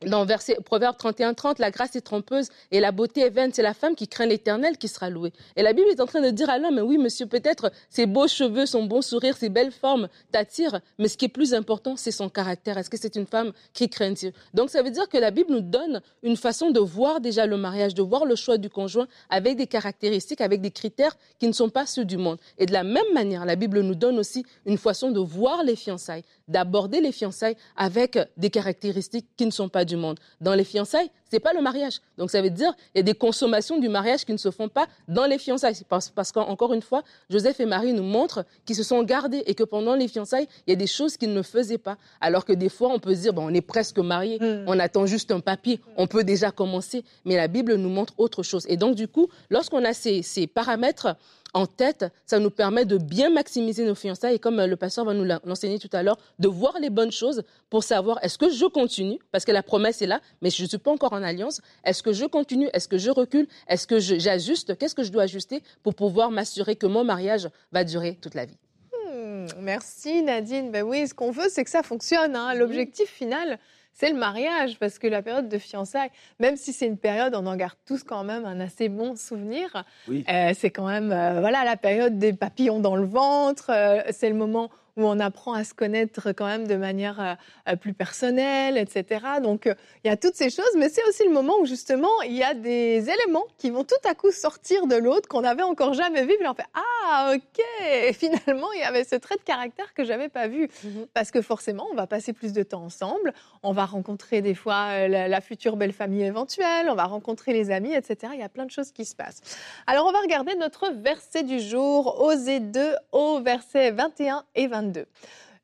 dans 0.07 0.25
verset, 0.25 0.59
Proverbe 0.65 0.97
31, 0.97 1.35
30, 1.35 1.59
la 1.59 1.71
grâce 1.71 1.97
est 1.97 2.01
trompeuse 2.01 2.49
et 2.71 2.81
la 2.81 2.93
beauté 2.93 3.23
est 3.23 3.31
vaine. 3.31 3.51
C'est 3.53 3.63
la 3.63 3.75
femme 3.75 3.95
qui 3.95 4.09
craint 4.09 4.27
l'éternel 4.27 4.77
qui 4.77 4.89
sera 4.89 5.11
louée. 5.11 5.33
Et 5.57 5.63
la 5.63 5.73
Bible 5.73 5.89
est 5.91 6.01
en 6.01 6.07
train 6.07 6.21
de 6.21 6.31
dire 6.31 6.51
à 6.51 6.59
l'homme, 6.59 6.79
oui, 6.85 6.99
monsieur, 6.99 7.27
peut-être 7.27 7.73
ses 7.89 8.07
beaux 8.07 8.29
cheveux, 8.29 8.67
son 8.67 8.85
bon 8.85 9.03
sourire, 9.03 9.37
ses 9.37 9.49
belles 9.49 9.73
formes 9.73 10.09
t'attirent, 10.33 10.81
mais 10.99 11.09
ce 11.09 11.17
qui 11.17 11.27
est 11.27 11.29
plus 11.29 11.55
important, 11.55 11.97
c'est 11.97 12.11
son 12.11 12.29
caractère. 12.29 12.79
Est-ce 12.79 12.91
que 12.91 12.97
c'est 12.97 13.17
une 13.17 13.27
femme 13.27 13.53
qui 13.73 13.89
craint 13.89 14.13
Dieu? 14.13 14.33
Donc, 14.53 14.71
ça 14.71 14.83
veut 14.83 14.91
dire 14.91 15.09
que 15.09 15.19
la 15.19 15.31
Bible 15.31 15.53
nous 15.53 15.61
donne 15.61 16.01
une 16.23 16.37
façon 16.37 16.71
de 16.71 16.81
voir 16.81 17.21
déjà 17.21 17.47
le 17.47 17.57
mariage, 17.57 17.95
de 17.95 18.03
voir 18.03 18.25
le 18.25 18.37
choix 18.37 18.59
du 18.59 18.69
conjoint 18.69 19.07
avec 19.31 19.57
des 19.57 19.67
caractéristiques, 19.67 20.41
avec 20.41 20.61
des 20.61 20.71
critères 20.71 21.17
qui 21.39 21.47
ne 21.47 21.53
sont 21.53 21.71
pas 21.71 21.87
ceux 21.87 22.05
du 22.05 22.17
monde. 22.17 22.39
Et 22.59 22.67
de 22.67 22.73
la 22.73 22.85
même 22.85 23.13
manière, 23.13 23.45
la 23.45 23.57
Bible 23.57 23.81
nous 23.81 23.95
donne 23.95 24.19
aussi 24.19 24.45
une 24.67 24.79
façon 24.79 25.11
de 25.11 25.21
voir 25.21 25.63
les 25.63 25.77
fiançailles, 25.77 26.25
d'aborder 26.49 27.01
les 27.01 27.13
fiançailles 27.13 27.57
avec 27.77 28.19
des 28.37 28.51
caractéristiques 28.51 29.27
qui 29.37 29.47
ne 29.47 29.51
sont 29.51 29.69
pas 29.69 29.85
du 29.85 29.94
monde. 29.97 30.19
Dans 30.41 30.55
les 30.55 30.65
fiançailles, 30.65 31.11
c'est 31.31 31.41
pas 31.41 31.53
le 31.53 31.61
mariage. 31.61 32.01
Donc 32.19 32.31
ça 32.31 32.41
veut 32.41 32.51
dire 32.51 32.73
il 32.95 32.99
y 32.99 33.01
a 33.01 33.03
des 33.03 33.15
consommations 33.15 33.79
du 33.79 33.89
mariage 33.89 34.25
qui 34.25 34.33
ne 34.33 34.39
se 34.39 34.51
font 34.51 34.69
pas 34.69 34.87
dans 35.09 35.27
les 35.27 35.39
fiançailles. 35.39 35.83
Parce, 35.89 36.11
parce 36.11 36.33
qu'encore 36.33 36.75
une 36.75 36.83
fois, 36.83 37.03
Joseph 37.31 37.61
et 37.61 37.67
Marie 37.67 37.93
nous 37.93 38.03
montrent 38.03 38.45
qu'ils 38.65 38.77
se 38.77 38.83
sont 38.83 39.03
gardés 39.03 39.43
et 39.47 39.55
que 39.55 39.65
pendant 39.65 39.95
les 39.95 40.09
fiançailles, 40.09 40.47
il 40.67 40.71
y 40.71 40.73
a 40.73 40.77
des 40.77 40.87
choses 40.87 41.17
qu'ils 41.17 41.33
ne 41.33 41.43
faisaient 41.43 41.79
pas. 41.79 41.97
Alors 42.21 42.45
que 42.45 42.53
des 42.53 42.69
fois, 42.69 42.89
on 42.91 42.99
peut 42.99 43.15
se 43.15 43.21
dire, 43.23 43.33
bon, 43.33 43.51
on 43.51 43.55
est 43.55 43.61
presque 43.61 43.99
mariés, 43.99 44.39
mm. 44.41 44.65
on 44.67 44.79
attend 44.79 45.07
juste 45.07 45.31
un 45.33 45.41
papier, 45.41 45.81
on 45.97 46.07
peut 46.07 46.25
déjà 46.25 46.51
commencer. 46.51 47.05
Mais 47.25 47.37
la 47.37 47.49
Bible 47.49 47.75
nous 47.75 47.89
montre 47.89 48.15
autre 48.19 48.43
chose. 48.43 48.65
Et 48.69 48.77
donc 48.77 48.95
du 48.95 49.09
coup, 49.09 49.29
lorsqu'on 49.51 49.85
a 49.85 49.93
ces, 49.93 50.23
ces 50.23 50.47
paramètres, 50.47 51.17
en 51.55 51.67
tête, 51.67 52.05
ça 52.27 52.39
nous 52.39 52.51
permet 52.51 52.85
de 52.85 52.99
bien 52.99 53.31
maximiser 53.31 53.85
nos 53.85 53.95
fiançailles 53.95 54.35
et 54.35 54.39
comme 54.39 54.59
euh, 54.59 54.67
le 54.67 54.77
pasteur 54.77 55.05
va 55.05 55.15
nous 55.15 55.25
l'enseigner 55.25 55.79
tout 55.79 55.89
à 55.93 56.03
l'heure, 56.03 56.19
de 56.39 56.49
voir 56.49 56.79
les 56.81 56.91
bonnes 56.91 57.13
choses 57.13 57.45
pour 57.71 57.85
savoir 57.85 58.19
est-ce 58.23 58.37
que 58.37 58.51
je 58.51 58.67
continue, 58.67 59.19
parce 59.33 59.45
que 59.45 59.53
la 59.53 59.63
promesse 59.63 60.03
est 60.03 60.07
là, 60.07 60.21
mais 60.43 60.51
je 60.51 60.63
ne 60.63 60.69
suis 60.69 60.79
pas 60.79 60.91
encore 60.91 61.13
en 61.13 61.23
alliance, 61.23 61.61
est-ce 61.85 62.03
que 62.03 62.13
je 62.13 62.27
continue, 62.27 62.69
est-ce 62.73 62.89
que 62.89 62.99
je 62.99 63.11
recule, 63.11 63.47
est-ce 63.69 63.87
que 63.87 64.01
j'ajuste, 64.01 64.77
qu'est-ce 64.77 64.95
que 64.95 65.05
je 65.05 65.13
dois 65.13 65.23
ajuster 65.23 65.63
pour 65.83 65.95
pouvoir 65.95 66.31
m'assurer 66.31 66.77
que 66.77 66.87
mon 66.87 67.05
mariage 67.05 67.49
va 67.73 67.85
durer 67.85 68.19
toute 68.21 68.35
la 68.35 68.47
vie? 68.47 68.59
Hmm, 68.93 69.47
merci 69.61 70.23
Nadine. 70.23 70.73
Ben 70.73 70.83
oui, 70.83 71.07
ce 71.07 71.15
qu'on 71.15 71.31
veut, 71.31 71.49
c'est 71.49 71.65
que 71.65 71.71
ça 71.71 71.83
fonctionne. 71.83 72.35
Hein. 72.35 72.55
L'objectif 72.55 73.09
final, 73.09 73.59
c'est 73.95 74.11
le 74.11 74.17
mariage, 74.17 74.77
parce 74.79 74.99
que 74.99 75.07
la 75.07 75.23
période 75.23 75.49
de 75.49 75.59
fiançailles, 75.59 76.11
même 76.41 76.57
si 76.57 76.73
c'est 76.73 76.87
une 76.87 76.99
période, 76.99 77.35
on 77.37 77.47
en 77.47 77.57
garde 77.57 77.77
tous 77.87 78.03
quand 78.03 78.25
même 78.25 78.45
un 78.45 78.59
assez 78.59 78.89
bon 78.89 79.15
souvenir. 79.15 79.85
Euh, 80.11 80.53
c'est 80.55 80.71
quand 80.71 80.87
même, 80.87 81.13
euh, 81.13 81.39
voilà, 81.39 81.65
la 81.65 81.77
période 81.77 82.19
des 82.19 82.33
papillons 82.33 82.81
dans 82.81 82.97
le 82.97 83.07
ventre. 83.07 83.71
Euh, 83.71 84.03
c'est 84.11 84.29
le 84.29 84.35
moment 84.35 84.71
où 84.97 85.07
on 85.07 85.19
apprend 85.19 85.55
à 85.55 85.65
se 85.65 85.75
connaître 85.75 86.33
quand 86.33 86.47
même 86.47 86.67
de 86.67 86.77
manière 86.77 87.21
euh, 87.21 87.35
euh, 87.69 87.77
plus 87.77 87.95
personnelle, 87.95 88.79
etc. 88.79 89.25
Donc 89.43 89.67
euh, 89.67 89.75
il 90.05 90.09
y 90.09 90.11
a 90.11 90.17
toutes 90.17 90.37
ces 90.37 90.51
choses, 90.51 90.71
mais 90.77 90.89
c'est 90.89 91.03
aussi 91.09 91.25
le 91.25 91.33
moment 91.33 91.55
où 91.61 91.67
justement 91.67 92.23
il 92.23 92.35
y 92.35 92.45
a 92.45 92.55
des 92.55 93.09
éléments 93.09 93.47
qui 93.59 93.71
vont 93.71 93.85
tout 93.85 93.95
à 94.09 94.15
coup 94.15 94.31
sortir 94.31 94.87
de 94.87 94.95
l'autre 94.95 95.29
qu'on 95.29 95.41
n'avait 95.41 95.63
encore 95.63 95.95
jamais 95.95 96.23
vu. 96.25 96.35
Puis 96.39 96.47
on 96.47 96.55
fait 96.55 96.67
ah 96.75 97.33
ok, 97.35 97.65
et 97.85 98.13
finalement 98.13 98.73
il 98.73 98.81
y 98.81 98.85
avait 98.85 99.05
ce 99.05 99.17
trait 99.17 99.37
de 99.37 99.43
caractère 99.43 99.95
que 99.95 100.05
j'avais 100.05 100.29
pas 100.29 100.47
vu, 100.47 100.69
mhm. 100.85 101.07
parce 101.13 101.31
que 101.31 101.43
forcément 101.43 101.87
on 101.91 101.95
va 101.95 102.07
passer 102.07 102.33
plus 102.33 102.53
de 102.53 102.63
temps 102.63 102.85
ensemble, 102.85 103.33
on 103.63 103.73
va 103.73 103.87
rencontrer 103.87 104.43
des 104.43 104.55
fois 104.55 105.09
la, 105.09 105.41
future 105.41 105.77
belle 105.77 105.93
famille 105.93 106.23
éventuelle, 106.23 106.89
on 106.89 106.95
va 106.95 107.05
rencontrer 107.05 107.53
les 107.53 107.71
amis, 107.71 107.93
etc. 107.93 108.33
Il 108.35 108.41
y 108.41 108.45
a 108.45 108.49
plein 108.49 108.65
de 108.65 108.71
choses 108.71 108.93
qui 108.93 109.05
se 109.05 109.15
passent. 109.15 109.41
Alors 109.87 110.07
on 110.07 110.13
va 110.13 110.21
regarder 110.21 110.55
notre 110.55 110.91
verset 110.91 111.43
du 111.43 111.61
jour, 111.61 112.23
Osée 112.23 112.61
2 112.61 112.95
au 113.13 113.41
verset 113.41 113.91
21 113.91 114.45
et 114.55 114.69
22. 114.69 114.84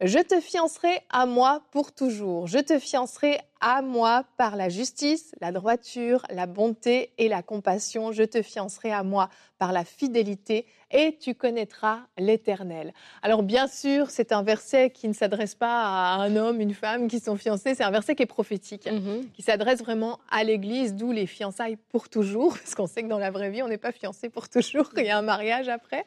Je 0.02 0.18
te 0.18 0.40
fiancerai 0.40 1.00
à 1.10 1.26
moi 1.26 1.62
pour 1.72 1.92
toujours. 1.92 2.46
Je 2.46 2.58
te 2.58 2.78
fiancerai 2.78 3.38
à 3.60 3.82
moi 3.82 4.24
par 4.38 4.56
la 4.56 4.70
justice, 4.70 5.34
la 5.42 5.52
droiture, 5.52 6.22
la 6.30 6.46
bonté 6.46 7.12
et 7.18 7.28
la 7.28 7.42
compassion. 7.42 8.10
Je 8.10 8.22
te 8.22 8.40
fiancerai 8.40 8.92
à 8.92 9.02
moi 9.02 9.28
par 9.58 9.72
la 9.72 9.84
fidélité 9.84 10.64
et 10.90 11.18
tu 11.20 11.34
connaîtras 11.34 12.00
l'Éternel. 12.18 12.94
Alors 13.22 13.42
bien 13.42 13.66
sûr, 13.66 14.08
c'est 14.08 14.32
un 14.32 14.42
verset 14.42 14.88
qui 14.88 15.06
ne 15.06 15.12
s'adresse 15.12 15.54
pas 15.54 15.82
à 15.82 16.14
un 16.14 16.34
homme, 16.34 16.62
une 16.62 16.72
femme 16.72 17.06
qui 17.06 17.20
sont 17.20 17.36
fiancés, 17.36 17.74
c'est 17.74 17.84
un 17.84 17.90
verset 17.90 18.14
qui 18.14 18.22
est 18.22 18.26
prophétique, 18.26 18.90
mhm. 18.90 19.28
qui 19.34 19.42
s'adresse 19.42 19.80
vraiment 19.80 20.18
à 20.30 20.44
l'Église, 20.44 20.94
d'où 20.94 21.12
les 21.12 21.26
fiançailles 21.26 21.76
pour 21.90 22.08
toujours, 22.08 22.56
parce 22.58 22.74
qu'on 22.74 22.86
sait 22.86 23.02
que 23.02 23.08
dans 23.08 23.18
la 23.18 23.30
vraie 23.30 23.50
vie, 23.50 23.62
on 23.62 23.68
n'est 23.68 23.78
pas 23.78 23.92
fiancé 23.92 24.30
pour 24.30 24.48
toujours, 24.48 24.90
il 24.96 25.04
y 25.04 25.10
a 25.10 25.18
un 25.18 25.22
mariage 25.22 25.68
après. 25.68 26.06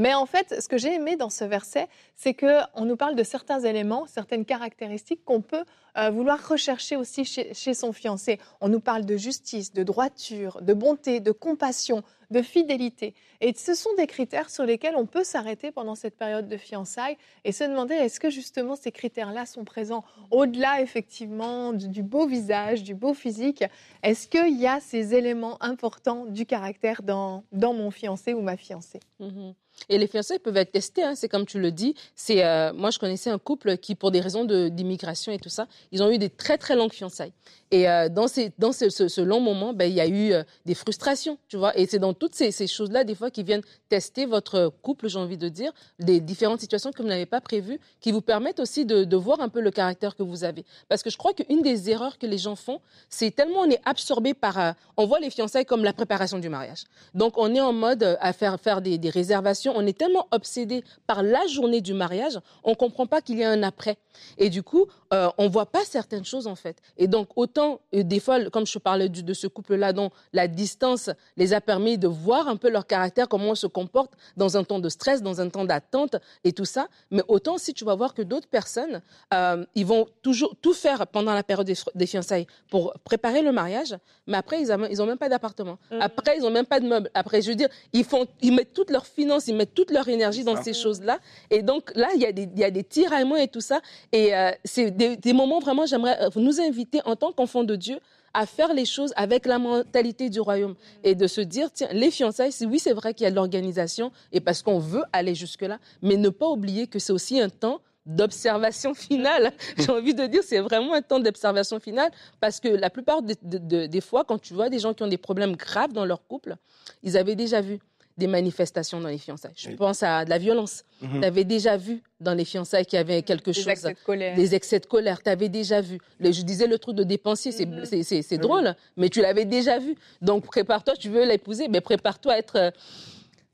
Mais 0.00 0.14
en 0.14 0.24
fait, 0.24 0.62
ce 0.62 0.66
que 0.66 0.78
j'ai 0.78 0.94
aimé 0.94 1.16
dans 1.16 1.28
ce 1.28 1.44
verset, 1.44 1.86
c'est 2.16 2.32
qu'on 2.32 2.86
nous 2.86 2.96
parle 2.96 3.16
de 3.16 3.22
certains 3.22 3.60
éléments, 3.60 4.06
certaines 4.06 4.46
caractéristiques 4.46 5.26
qu'on 5.26 5.42
peut 5.42 5.66
euh, 5.98 6.08
vouloir 6.08 6.48
rechercher 6.48 6.96
aussi 6.96 7.26
chez, 7.26 7.74
son 7.74 7.92
fiancé. 7.92 8.38
On 8.62 8.70
nous 8.70 8.80
parle 8.80 9.04
de 9.04 9.18
justice, 9.18 9.74
de 9.74 9.82
droiture, 9.82 10.62
de 10.62 10.72
bonté, 10.72 11.20
de 11.20 11.32
compassion, 11.32 12.02
de 12.30 12.40
fidélité. 12.40 13.12
Et 13.42 13.52
ce 13.54 13.74
sont 13.74 13.90
des 13.98 14.06
critères 14.06 14.48
sur 14.48 14.64
lesquels 14.64 14.96
on 14.96 15.04
peut 15.04 15.22
s'arrêter 15.22 15.70
pendant 15.70 15.94
cette 15.94 16.16
période 16.16 16.48
de 16.48 16.56
fiançailles 16.56 17.18
et 17.44 17.52
se 17.52 17.64
demander 17.64 17.94
est-ce 17.94 18.20
que 18.20 18.30
justement 18.30 18.76
ces 18.76 18.92
critères-là 18.92 19.44
sont 19.44 19.64
présents 19.64 20.04
au-delà 20.30 20.80
effectivement 20.80 21.74
du, 21.74 22.02
beau 22.02 22.26
visage, 22.26 22.84
du 22.84 22.94
beau 22.94 23.12
physique? 23.12 23.64
Est-ce 24.02 24.28
qu'il 24.28 24.58
y 24.58 24.66
a 24.66 24.80
ces 24.80 25.14
éléments 25.14 25.62
importants 25.62 26.24
du 26.24 26.46
caractère 26.46 27.02
dans, 27.02 27.44
dans 27.52 27.74
mon 27.74 27.90
fiancé 27.90 28.32
ou 28.32 28.40
ma 28.40 28.56
fiancée? 28.56 29.00
Mm-hmm. 29.20 29.54
Et 29.88 29.98
les 29.98 30.06
fiançailles 30.06 30.38
peuvent 30.38 30.56
être 30.56 30.72
testées, 30.72 31.02
hein, 31.02 31.14
c'est 31.14 31.28
comme 31.28 31.46
tu 31.46 31.58
le 31.58 31.72
dis. 31.72 31.94
C'est 32.14 32.44
euh, 32.44 32.72
moi 32.72 32.90
je 32.90 32.98
connaissais 32.98 33.30
un 33.30 33.38
couple 33.38 33.76
qui, 33.78 33.94
pour 33.94 34.10
des 34.10 34.20
raisons 34.20 34.44
d'immigration 34.44 35.32
et 35.32 35.38
tout 35.38 35.48
ça, 35.48 35.66
ils 35.92 36.02
ont 36.02 36.10
eu 36.10 36.18
des 36.18 36.30
très 36.30 36.58
très 36.58 36.76
longues 36.76 36.92
fiançailles. 36.92 37.32
Et 37.72 37.88
euh, 37.88 38.08
dans, 38.08 38.26
ces, 38.26 38.52
dans 38.58 38.72
ce, 38.72 39.20
long 39.20 39.40
moment, 39.40 39.72
ben, 39.72 39.88
il 39.88 39.94
y 39.94 40.00
a 40.00 40.06
eu 40.06 40.32
euh, 40.32 40.42
des 40.66 40.74
frustrations, 40.74 41.38
tu 41.46 41.56
vois. 41.56 41.76
Et 41.78 41.86
c'est 41.86 42.00
dans 42.00 42.14
toutes 42.14 42.34
ces, 42.34 42.50
choses-là, 42.66 43.04
des 43.04 43.14
fois, 43.14 43.30
qui 43.30 43.44
viennent 43.44 43.62
tester 43.88 44.26
votre 44.26 44.72
couple, 44.82 45.08
j'ai 45.08 45.20
envie 45.20 45.38
de 45.38 45.48
dire, 45.48 45.72
des 46.00 46.20
différentes 46.20 46.60
situations 46.60 46.90
que 46.90 47.00
vous 47.00 47.08
n'avez 47.08 47.26
pas 47.26 47.40
prévues, 47.40 47.78
qui 48.00 48.10
vous 48.10 48.22
permettent 48.22 48.58
aussi 48.58 48.84
de, 48.84 49.16
voir 49.16 49.40
un 49.40 49.48
peu 49.48 49.60
le 49.60 49.70
caractère 49.70 50.16
que 50.16 50.24
vous 50.24 50.42
avez. 50.42 50.64
Parce 50.88 51.04
que 51.04 51.10
je 51.10 51.16
crois 51.16 51.32
qu'une 51.32 51.62
des 51.62 51.90
erreurs 51.90 52.18
que 52.18 52.26
les 52.26 52.38
gens 52.38 52.56
font, 52.56 52.80
c'est 53.08 53.30
tellement 53.30 53.60
on 53.60 53.70
est 53.70 53.80
absorbé 53.84 54.34
par... 54.34 54.74
on 54.96 55.06
voit 55.06 55.20
les 55.20 55.30
fiançailles 55.30 55.66
comme 55.66 55.84
la 55.84 55.92
préparation 55.92 56.38
du 56.38 56.48
mariage. 56.48 56.84
Donc 57.14 57.34
on 57.36 57.54
est 57.54 57.60
en 57.60 57.72
mode 57.72 58.18
à 58.20 58.32
faire, 58.32 58.58
faire 58.58 58.80
des 58.80 58.98
réservations 59.10 59.69
on 59.76 59.86
est 59.86 59.96
tellement 59.96 60.26
obsédé 60.30 60.84
par 61.06 61.22
la 61.22 61.46
journée 61.46 61.80
du 61.80 61.94
mariage, 61.94 62.38
on 62.64 62.74
comprend 62.74 63.06
pas 63.06 63.20
qu'il 63.20 63.38
y 63.38 63.44
a 63.44 63.50
un 63.50 63.62
après. 63.62 63.96
Et 64.38 64.50
du 64.50 64.62
coup, 64.62 64.86
euh, 65.12 65.28
on 65.38 65.48
voit 65.48 65.66
pas 65.66 65.84
certaines 65.84 66.24
choses 66.24 66.46
en 66.46 66.54
fait. 66.54 66.76
Et 66.96 67.08
donc 67.08 67.30
autant 67.34 67.80
euh, 67.94 68.04
des 68.04 68.20
fois, 68.20 68.48
comme 68.50 68.66
je 68.66 68.78
parlais 68.78 69.08
de 69.08 69.34
ce 69.34 69.48
couple-là, 69.48 69.92
dont 69.92 70.10
la 70.32 70.46
distance 70.46 71.10
les 71.36 71.52
a 71.52 71.60
permis 71.60 71.98
de 71.98 72.06
voir 72.06 72.46
un 72.46 72.56
peu 72.56 72.70
leur 72.70 72.86
caractère, 72.86 73.28
comment 73.28 73.50
on 73.50 73.54
se 73.56 73.66
comporte 73.66 74.12
dans 74.36 74.56
un 74.56 74.62
temps 74.62 74.78
de 74.78 74.88
stress, 74.88 75.20
dans 75.20 75.40
un 75.40 75.48
temps 75.48 75.64
d'attente 75.64 76.16
et 76.44 76.52
tout 76.52 76.64
ça. 76.64 76.86
Mais 77.10 77.22
autant 77.26 77.58
si 77.58 77.74
tu 77.74 77.84
vas 77.84 77.96
voir 77.96 78.14
que 78.14 78.22
d'autres 78.22 78.46
personnes, 78.46 79.02
euh, 79.34 79.64
ils 79.74 79.84
vont 79.84 80.06
toujours 80.22 80.54
tout 80.62 80.74
faire 80.74 81.06
pendant 81.08 81.34
la 81.34 81.42
période 81.42 81.66
des, 81.94 82.06
fiançailles 82.06 82.46
pour 82.68 82.94
préparer 83.04 83.42
le 83.42 83.50
mariage, 83.50 83.96
mais 84.28 84.36
après 84.36 84.60
ils, 84.62 84.72
ont, 85.02 85.06
même 85.06 85.18
pas 85.18 85.28
d'appartement. 85.28 85.78
Mm. 85.90 85.98
Après 86.00 86.36
ils 86.38 86.44
ont 86.44 86.50
même 86.50 86.66
pas 86.66 86.78
de 86.78 86.86
meubles. 86.86 87.10
Après, 87.14 87.42
je 87.42 87.48
veux 87.48 87.56
dire, 87.56 87.68
ils 87.92 88.04
font, 88.04 88.26
ils 88.42 88.54
mettent 88.54 88.72
toutes 88.72 88.90
leurs 88.90 89.06
finances, 89.06 89.48
ils 89.48 89.56
mettent 89.56 89.74
toute 89.74 89.90
leur 89.90 90.08
énergie 90.08 90.44
dans 90.44 90.62
ces 90.62 90.72
choses-là. 90.72 91.18
Et 91.50 91.62
donc 91.62 91.90
là, 91.96 92.08
il 92.14 92.20
y 92.20 92.26
a 92.26 92.30
y 92.30 92.64
a 92.64 92.70
des 92.70 92.84
tiraillements 92.84 93.36
et 93.36 93.48
tout 93.48 93.60
ça. 93.60 93.80
Et 94.12 94.32
c'est 94.64 94.90
des, 95.08 95.32
moments 95.32 95.60
vraiment, 95.60 95.86
j'aimerais 95.86 96.20
euh, 96.22 96.28
nous 96.36 96.60
inviter 96.60 97.00
en 97.04 97.16
tant 97.16 97.32
qu'enfants 97.32 97.64
de 97.64 97.76
Dieu 97.76 97.98
à 98.32 98.46
faire 98.46 98.72
les 98.72 98.84
choses 98.84 99.12
avec 99.16 99.46
la 99.46 99.58
mentalité 99.58 100.30
du 100.30 100.40
royaume 100.40 100.74
et 101.02 101.14
de 101.14 101.26
se 101.26 101.40
dire, 101.40 101.70
tiens, 101.72 101.88
les 101.92 102.10
fiançailles, 102.10 102.52
oui, 102.62 102.78
c'est 102.78 102.92
vrai 102.92 103.12
qu'il 103.12 103.24
y 103.24 103.26
a 103.26 103.30
de 103.30 103.36
l'organisation 103.36 104.12
et 104.32 104.40
parce 104.40 104.62
qu'on 104.62 104.78
veut 104.78 105.02
aller 105.12 105.34
jusque-là, 105.34 105.78
mais 106.02 106.16
ne 106.16 106.28
pas 106.28 106.48
oublier 106.48 106.86
que 106.86 106.98
c'est 106.98 107.12
aussi 107.12 107.40
un 107.40 107.48
temps 107.48 107.80
d'observation 108.06 108.94
finale. 108.94 109.52
J'ai 109.76 109.90
envie 109.90 110.14
de 110.14 110.26
dire, 110.26 110.42
c'est 110.44 110.60
vraiment 110.60 110.94
un 110.94 111.02
temps 111.02 111.18
d'observation 111.18 111.80
finale 111.80 112.10
parce 112.40 112.60
que 112.60 112.68
la 112.68 112.90
plupart 112.90 113.22
des 113.22 114.00
fois, 114.00 114.24
quand 114.24 114.38
tu 114.38 114.54
vois 114.54 114.68
des 114.68 114.78
gens 114.78 114.94
qui 114.94 115.02
ont 115.02 115.08
des 115.08 115.18
problèmes 115.18 115.56
graves 115.56 115.92
dans 115.92 116.04
leur 116.04 116.26
couple, 116.26 116.56
ils 117.02 117.16
avaient 117.16 117.36
déjà 117.36 117.60
vu 117.60 117.80
des 118.20 118.28
manifestations 118.28 119.00
dans 119.00 119.08
les 119.08 119.18
fiançailles. 119.18 119.52
Je 119.56 119.70
Oui. 119.70 119.74
pense 119.76 120.02
à 120.04 120.24
de 120.24 120.30
la 120.30 120.38
violence. 120.38 120.84
Mhm. 121.02 121.20
Tu 121.20 121.26
avais 121.26 121.44
déjà 121.44 121.76
vu 121.76 122.02
dans 122.20 122.34
les 122.34 122.44
fiançailles 122.44 122.86
qu'il 122.86 122.96
y 122.98 123.00
avait 123.00 123.22
quelque 123.22 123.50
Des 123.50 123.54
chose, 123.54 123.68
accès 123.68 123.94
de 123.94 123.98
colère. 124.04 124.36
des 124.36 124.54
excès 124.54 124.78
de 124.78 124.86
colère. 124.86 125.22
Tu 125.22 125.30
avais 125.30 125.48
déjà 125.48 125.80
vu. 125.80 125.98
Le- 126.20 126.30
je 126.30 126.42
disais 126.42 126.66
le 126.68 126.78
truc 126.78 126.94
de 126.96 127.02
dépensier, 127.02 127.50
c'est 127.50 127.66
Mhm. 127.66 128.38
drôle, 128.38 128.74
mais 128.96 129.08
tu 129.08 129.20
l'avais 129.20 129.44
déjà 129.46 129.78
vu. 129.80 129.94
Donc 130.22 130.46
prépare-toi, 130.46 130.94
tu 130.96 131.08
veux 131.08 131.26
l'épouser, 131.26 131.66
mais 131.68 131.80
prépare-toi 131.80 132.34
à 132.34 132.38
être, 132.38 132.72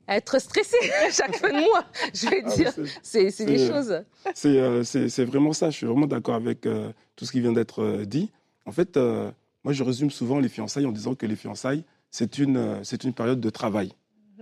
à 0.07 0.17
être 0.17 0.39
stressé 0.39 0.77
chaque 1.11 1.35
fin 1.37 1.49
de 1.49 1.61
mois. 1.65 1.83
Je 2.13 2.29
vais 2.29 2.43
Ah, 2.45 2.55
dire, 2.55 2.73
c'est- 3.01 3.45
des 3.45 3.57
choses. 3.67 4.03
C'est 4.35 4.57
euh, 4.59 4.83
c'est- 4.83 5.25
vraiment 5.25 5.53
ça. 5.53 5.69
Je 5.69 5.77
suis 5.77 5.85
vraiment 5.87 6.07
d'accord 6.07 6.35
avec 6.35 6.65
euh, 6.65 6.91
tout 7.15 7.25
ce 7.25 7.31
qui 7.31 7.39
vient 7.39 7.53
d'être 7.53 7.81
euh, 7.81 8.05
dit. 8.05 8.29
En 8.65 8.71
fait, 8.71 8.97
euh, 8.97 9.31
moi, 9.63 9.73
je 9.73 9.83
résume 9.83 10.11
souvent 10.11 10.39
les 10.39 10.49
fiançailles 10.49 10.85
en 10.85 10.91
disant 10.91 11.15
que 11.15 11.25
les 11.25 11.35
fiançailles, 11.37 11.83
c'est 12.09 12.37
une, 12.37 12.57
euh, 12.57 12.79
c'est 12.83 13.03
une 13.03 13.13
période 13.13 13.39
de 13.41 13.49
travail. 13.49 13.91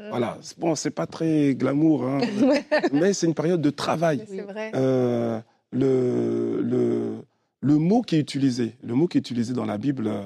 Mhm. 0.06 0.10
Voilà. 0.10 0.38
Bon, 0.58 0.76
c'est 0.76 0.92
pas 0.92 1.06
très 1.08 1.56
glamour, 1.56 2.04
hein, 2.06 2.20
mais 2.94 3.14
c'est 3.14 3.28
une 3.28 3.34
période 3.34 3.62
de 3.62 3.70
travail. 3.70 4.24
Vrai. 4.48 4.72
Euh, 4.76 5.40
le, 5.72 6.62
le, 6.62 7.16
le 7.62 7.78
mot 7.78 8.02
qui 8.02 8.16
est 8.16 8.20
utilisé, 8.20 8.76
le 8.84 8.94
mot 8.94 9.08
qui 9.08 9.18
est 9.18 9.22
utilisé 9.22 9.54
dans 9.54 9.66
la 9.66 9.78
Bible, 9.78 10.08
euh, 10.08 10.22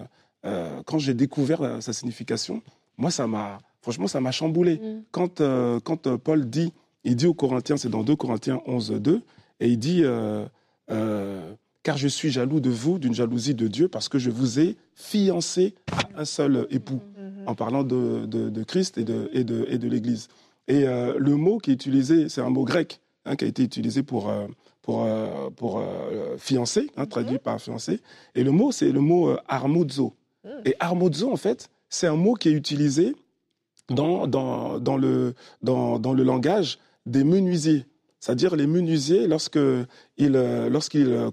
euh, 0.46 0.82
quand 0.86 1.00
j'ai 1.00 1.14
découvert 1.14 1.62
euh, 1.62 1.80
sa 1.82 1.94
signification, 1.94 2.62
moi, 2.98 3.12
ça 3.12 3.28
m'a, 3.28 3.58
franchement, 3.82 4.08
ça 4.08 4.22
m'a 4.22 4.32
chamboulé. 4.32 4.76
Mm. 4.76 5.04
Quand, 5.12 5.42
euh, 5.42 5.80
quand 5.80 6.08
euh, 6.08 6.18
Paul 6.18 6.50
dit, 6.50 6.74
il 7.04 7.16
dit 7.16 7.28
aux 7.28 7.34
Corinthiens, 7.34 7.78
c'est 7.78 7.90
dans 7.90 8.04
2 8.04 8.16
Corinthiens 8.16 8.62
11, 8.66 8.92
2, 9.02 9.22
et 9.62 9.68
il 9.70 9.78
dit, 9.80 10.02
euh, 10.04 10.46
euh, 10.92 11.54
car 11.84 11.98
je 11.98 12.08
suis 12.08 12.30
jaloux 12.30 12.60
de 12.60 12.70
vous, 12.70 13.00
d'une 13.00 13.14
jalousie 13.14 13.56
de 13.56 13.68
Dieu, 13.68 13.88
parce 13.88 14.10
que 14.10 14.20
je 14.20 14.30
vous 14.30 14.60
ai 14.60 14.76
fiancé 14.96 15.76
à 16.16 16.22
un 16.22 16.26
seul 16.26 16.68
époux. 16.70 17.00
En 17.50 17.56
parlant 17.56 17.84
de, 17.84 18.28
de, 18.28 18.50
de 18.50 18.64
Christ 18.64 19.00
et 19.00 19.04
de, 19.04 19.30
et 19.34 19.44
de, 19.44 19.66
et 19.70 19.80
de 19.80 19.88
l'Église. 19.88 20.28
Et 20.68 20.88
euh, 20.88 21.16
le 21.18 21.36
mot 21.36 21.58
qui 21.58 21.72
est 21.72 21.74
utilisé, 21.74 22.30
c'est 22.30 22.42
un 22.42 22.52
mot 22.52 22.64
grec 22.64 23.02
hein, 23.26 23.36
qui 23.36 23.46
a 23.46 23.48
été 23.48 23.64
utilisé 23.64 24.04
pour, 24.04 24.30
euh, 24.30 24.46
pour, 24.84 25.06
euh, 25.06 25.50
pour 25.56 25.84
fiancé, 26.38 26.92
hein, 26.96 27.08
traduit 27.08 27.40
par 27.40 27.60
fiancé. 27.60 28.02
Et 28.36 28.44
le 28.44 28.52
mot, 28.52 28.72
c'est 28.72 28.92
le 28.92 29.00
mot 29.00 29.30
euh, 29.30 29.38
armozo. 29.48 30.14
Mm. 30.44 30.50
Et 30.66 30.76
armozo, 30.80 31.32
en 31.32 31.38
fait, 31.38 31.70
c'est 31.90 32.06
un 32.06 32.16
mot 32.16 32.36
qui 32.36 32.50
est 32.50 32.54
utilisé 32.54 33.16
dans, 33.90 34.28
dans, 34.28 34.80
dans, 34.80 34.98
le, 34.98 35.34
dans, 35.64 35.98
dans 35.98 36.14
le 36.14 36.24
langage 36.24 36.78
des 37.08 37.24
menuisiers. 37.24 37.88
C'est-à-dire 38.20 38.56
les 38.56 38.68
menuisiers, 38.68 39.28
lorsqu'ils 39.28 39.88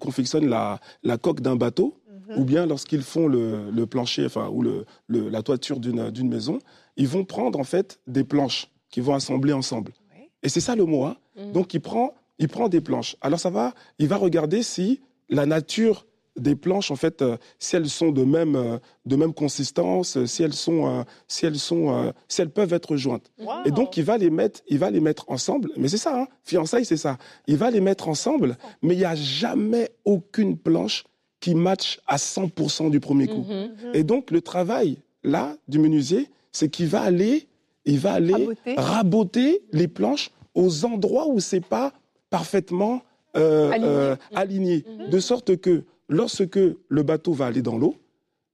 confectionnent 0.01 0.49
la, 0.49 0.81
la 1.03 1.19
coque 1.19 1.43
d'un 1.43 1.57
bateau, 1.57 1.95
Mhm. 2.06 2.06
Ou 2.37 2.45
bien 2.45 2.67
lorsqu'ils 2.67 3.03
font 3.03 3.29
le, 3.29 3.71
le 3.71 3.87
plancher, 3.87 4.27
enfin, 4.27 4.49
ou 4.49 4.63
le, 4.63 4.85
le- 5.07 5.29
la 5.29 5.43
toiture 5.43 5.79
d'une 5.81 6.29
maison, 6.29 6.59
ils 6.97 7.09
vont 7.09 7.25
prendre 7.25 7.59
en 7.61 7.65
fait 7.65 8.01
des 8.07 8.25
planches 8.25 8.69
qu'ils 8.91 9.03
vont 9.03 9.15
assembler 9.15 9.53
ensemble. 9.53 9.93
Oui. 10.15 10.29
Et 10.43 10.49
c'est 10.49 10.61
ça 10.61 10.75
le 10.75 10.85
mot. 10.85 11.05
Hein. 11.05 11.17
Mm. 11.37 11.53
Donc 11.53 11.75
il 11.75 11.81
prend, 11.81 12.15
il 12.39 12.49
prend 12.49 12.69
des 12.69 12.81
planches. 12.81 13.17
Alors 13.21 13.39
ça 13.39 13.51
va, 13.51 13.75
il 13.99 14.09
va 14.09 14.17
regarder 14.17 14.63
si 14.63 15.01
la 15.29 15.47
nature 15.47 16.07
des 16.39 16.55
planches, 16.55 16.91
en 16.91 16.97
fait, 16.97 17.23
euh, 17.23 17.39
si 17.59 17.77
elles 17.77 17.89
sont 17.89 18.13
de 18.13 18.23
même, 18.23 18.57
euh, 18.57 18.79
de 19.07 19.17
même 19.17 19.33
consistance, 19.33 20.19
euh, 20.19 20.27
si 20.27 20.43
elles 20.43 20.53
sont, 20.53 20.87
euh, 20.87 21.03
si 21.29 21.47
elles 21.47 21.59
sont, 21.59 22.13
si 22.29 22.43
elles 22.43 22.51
peuvent 22.51 22.75
être 22.75 22.97
jointes. 22.97 23.31
Wow. 23.39 23.65
Et 23.65 23.71
donc 23.71 23.97
il 23.97 24.05
va 24.05 24.19
les 24.19 24.29
mettre, 24.29 24.61
il 24.69 24.79
va 24.79 24.91
les 24.91 25.01
mettre 25.01 25.25
ensemble. 25.29 25.71
Mais 25.79 25.89
c'est 25.89 25.97
ça, 25.97 26.21
hein, 26.21 26.27
fiançailles, 26.43 26.85
c'est 26.85 26.99
ça. 26.99 27.17
Il 27.47 27.57
va 27.57 27.71
les 27.71 27.81
mettre 27.81 28.09
ensemble, 28.09 28.59
mais 28.83 28.95
il 28.95 28.99
n'y 28.99 29.05
a 29.05 29.15
jamais 29.15 29.89
aucune 30.05 30.59
planche 30.59 31.05
qui 31.41 31.55
matche 31.55 32.01
à 32.07 32.17
100% 32.17 32.91
du 32.91 33.01
premier 33.01 33.27
coup. 33.27 33.45
Mhm. 33.49 33.71
Mhm. 33.89 33.95
Et 33.95 34.05
donc 34.05 34.31
le 34.31 34.41
travail 34.41 34.99
là 35.23 35.57
du 35.69 35.79
menuisier, 35.79 36.29
c'est 36.53 36.69
qu'il 36.71 36.87
va 36.87 37.03
aller, 37.03 37.47
il 37.85 37.99
va 37.99 38.15
aller 38.15 38.33
Raboter. 38.33 38.75
raboter 38.77 39.63
les 39.73 39.89
planches 39.89 40.31
aux 40.55 40.85
endroits 40.85 41.29
où 41.29 41.41
c'est 41.41 41.61
pas 41.65 41.93
parfaitement 42.31 43.03
euh, 43.37 43.71
Aligné. 43.71 43.89
euh, 43.89 44.17
aligné, 44.35 44.85
Mhm. 44.99 45.11
de 45.11 45.19
sorte 45.21 45.57
que 45.59 45.85
lorsque 46.09 46.57
le 46.89 47.03
bateau 47.03 47.35
va 47.35 47.47
aller 47.47 47.61
dans 47.61 47.77
l'eau, 47.77 47.97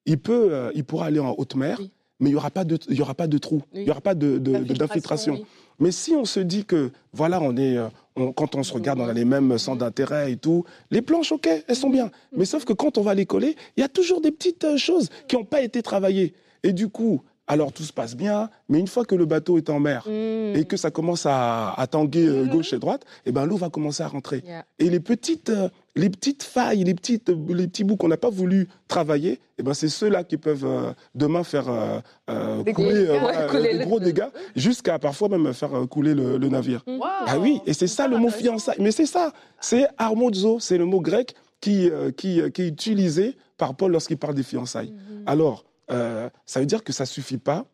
il 0.07 0.19
peut, 0.19 0.49
euh, 0.53 0.73
il 0.75 0.83
pourra 0.85 1.07
aller 1.07 1.21
en 1.21 1.35
haute 1.39 1.55
mer, 1.55 1.77
Oui. 1.81 1.91
mais 2.19 2.31
il 2.31 2.33
y 2.33 2.37
aura 2.37 2.51
pas 2.51 2.65
de, 2.65 2.77
il 2.89 2.97
y 2.97 3.01
aura 3.01 3.15
pas 3.15 3.29
de 3.29 3.39
trou, 3.39 3.63
il 3.73 3.81
Oui. 3.81 3.85
y 3.87 3.91
aura 3.91 4.01
pas 4.01 4.17
de- 4.17 4.39
de- 4.39 4.39
de- 4.39 4.51
D'infiltration, 4.75 4.75
d'infiltration. 4.75 5.33
oui. 5.35 5.45
Mais 5.79 5.93
si 5.93 6.15
on 6.15 6.25
se 6.25 6.41
dit 6.41 6.65
que, 6.65 6.91
voilà, 7.13 7.41
on 7.41 7.57
est, 7.57 7.77
euh, 7.77 7.89
quand 8.37 8.55
on 8.55 8.63
se 8.63 8.73
regarde, 8.73 9.01
on 9.01 9.09
a 9.09 9.13
les 9.13 9.25
mêmes 9.25 9.59
centres 9.59 9.79
d'intérêt 9.79 10.33
et 10.33 10.37
tout, 10.37 10.65
les 10.91 11.03
planches, 11.03 11.33
ok, 11.33 11.49
elles 11.67 11.77
sont 11.77 11.91
bien. 11.91 12.11
Mais 12.37 12.45
sauf 12.45 12.65
que 12.65 12.73
quand 12.73 12.99
on 12.99 13.03
va 13.03 13.15
les 13.15 13.27
coller, 13.27 13.57
il 13.77 13.81
y 13.81 13.85
a 13.85 13.89
toujours 13.89 14.21
des 14.21 14.31
petites 14.31 14.65
euh, 14.65 14.77
choses 14.77 15.09
qui 15.29 15.37
n'ont 15.37 15.45
pas 15.45 15.63
été 15.63 15.83
travaillées. 15.83 16.35
Et 16.63 16.73
du 16.73 16.89
coup, 16.89 17.23
alors 17.53 17.73
tout 17.73 17.83
se 17.85 17.93
passe 17.93 18.17
bien, 18.17 18.49
mais 18.69 18.79
une 18.81 18.87
fois 18.89 19.05
que 19.05 19.15
le 19.15 19.27
bateau 19.27 19.57
est 19.59 19.69
en 19.71 19.79
mer 19.81 20.03
Mm. 20.07 20.57
et 20.57 20.65
que 20.67 20.77
ça 20.77 20.91
commence 20.91 21.27
à, 21.27 21.73
à 21.75 21.87
tanguer 21.87 22.27
euh, 22.27 22.47
gauche 22.47 22.73
et 22.73 22.79
droite, 22.79 23.03
et 23.27 23.33
ben 23.33 23.45
l'eau 23.47 23.57
va 23.57 23.69
commencer 23.71 24.03
à 24.03 24.09
rentrer. 24.09 24.43
Yeah. 24.45 24.65
Et 24.79 24.89
les 24.91 25.01
petites, 25.01 25.51
euh, 25.51 25.69
les 25.97 26.09
petites 26.11 26.43
failles, 26.43 26.83
les, 26.85 26.95
petites, 26.95 27.31
les 27.49 27.67
petits 27.69 27.85
bouts 27.85 27.97
qu'on 27.97 28.09
n'a 28.09 28.17
pas 28.17 28.31
voulu 28.31 28.69
travailler, 28.89 29.41
et 29.59 29.63
ben 29.63 29.75
c'est 29.75 29.89
ceux-là 29.89 30.25
qui 30.25 30.37
peuvent 30.39 30.65
euh, 30.65 30.93
demain 31.15 31.45
faire 31.45 31.69
euh, 31.69 32.01
euh, 32.31 32.63
gros 32.63 32.73
couler, 32.75 32.95
dégâts. 33.07 33.19
voilà, 33.21 33.41
Ouais, 33.47 33.51
couler 33.51 33.73
des 33.73 33.79
le- 33.81 33.85
gros 33.85 34.01
dégâts, 34.09 34.29
jusqu'à 34.57 34.99
parfois 34.99 35.29
même 35.29 35.53
faire 35.53 35.71
couler 35.91 36.15
le, 36.15 36.39
le 36.39 36.49
navire. 36.49 36.83
Wow. 36.87 37.01
Ah 37.27 37.39
oui, 37.39 37.61
et 37.67 37.75
c'est 37.75 37.87
ça 37.87 38.09
le 38.09 38.17
mot 38.19 38.31
fiançailles. 38.31 38.79
Mais 38.81 38.91
c'est 38.93 39.07
ça, 39.07 39.33
c'est 39.61 39.87
armozo, 39.99 40.59
c'est 40.61 40.79
le 40.79 40.87
mot 40.87 41.01
grec 41.01 41.35
qui, 41.61 41.89
euh, 41.91 42.11
qui, 42.11 42.41
euh, 42.41 42.49
qui 42.51 42.63
est 42.63 42.69
utilisé 42.69 43.37
par 43.59 43.75
Paul 43.75 43.93
lorsqu'il 43.93 44.17
parle 44.19 44.35
des 44.35 44.43
fiançailles. 44.43 44.91
Mhm. 44.93 45.23
Alors, 45.27 45.65
euh, 45.91 46.29
ça 46.47 46.61
veut 46.61 46.67
dire 46.67 46.85
que 46.85 46.93
ça 46.93 47.07
suffit 47.07 47.39
pas 47.39 47.67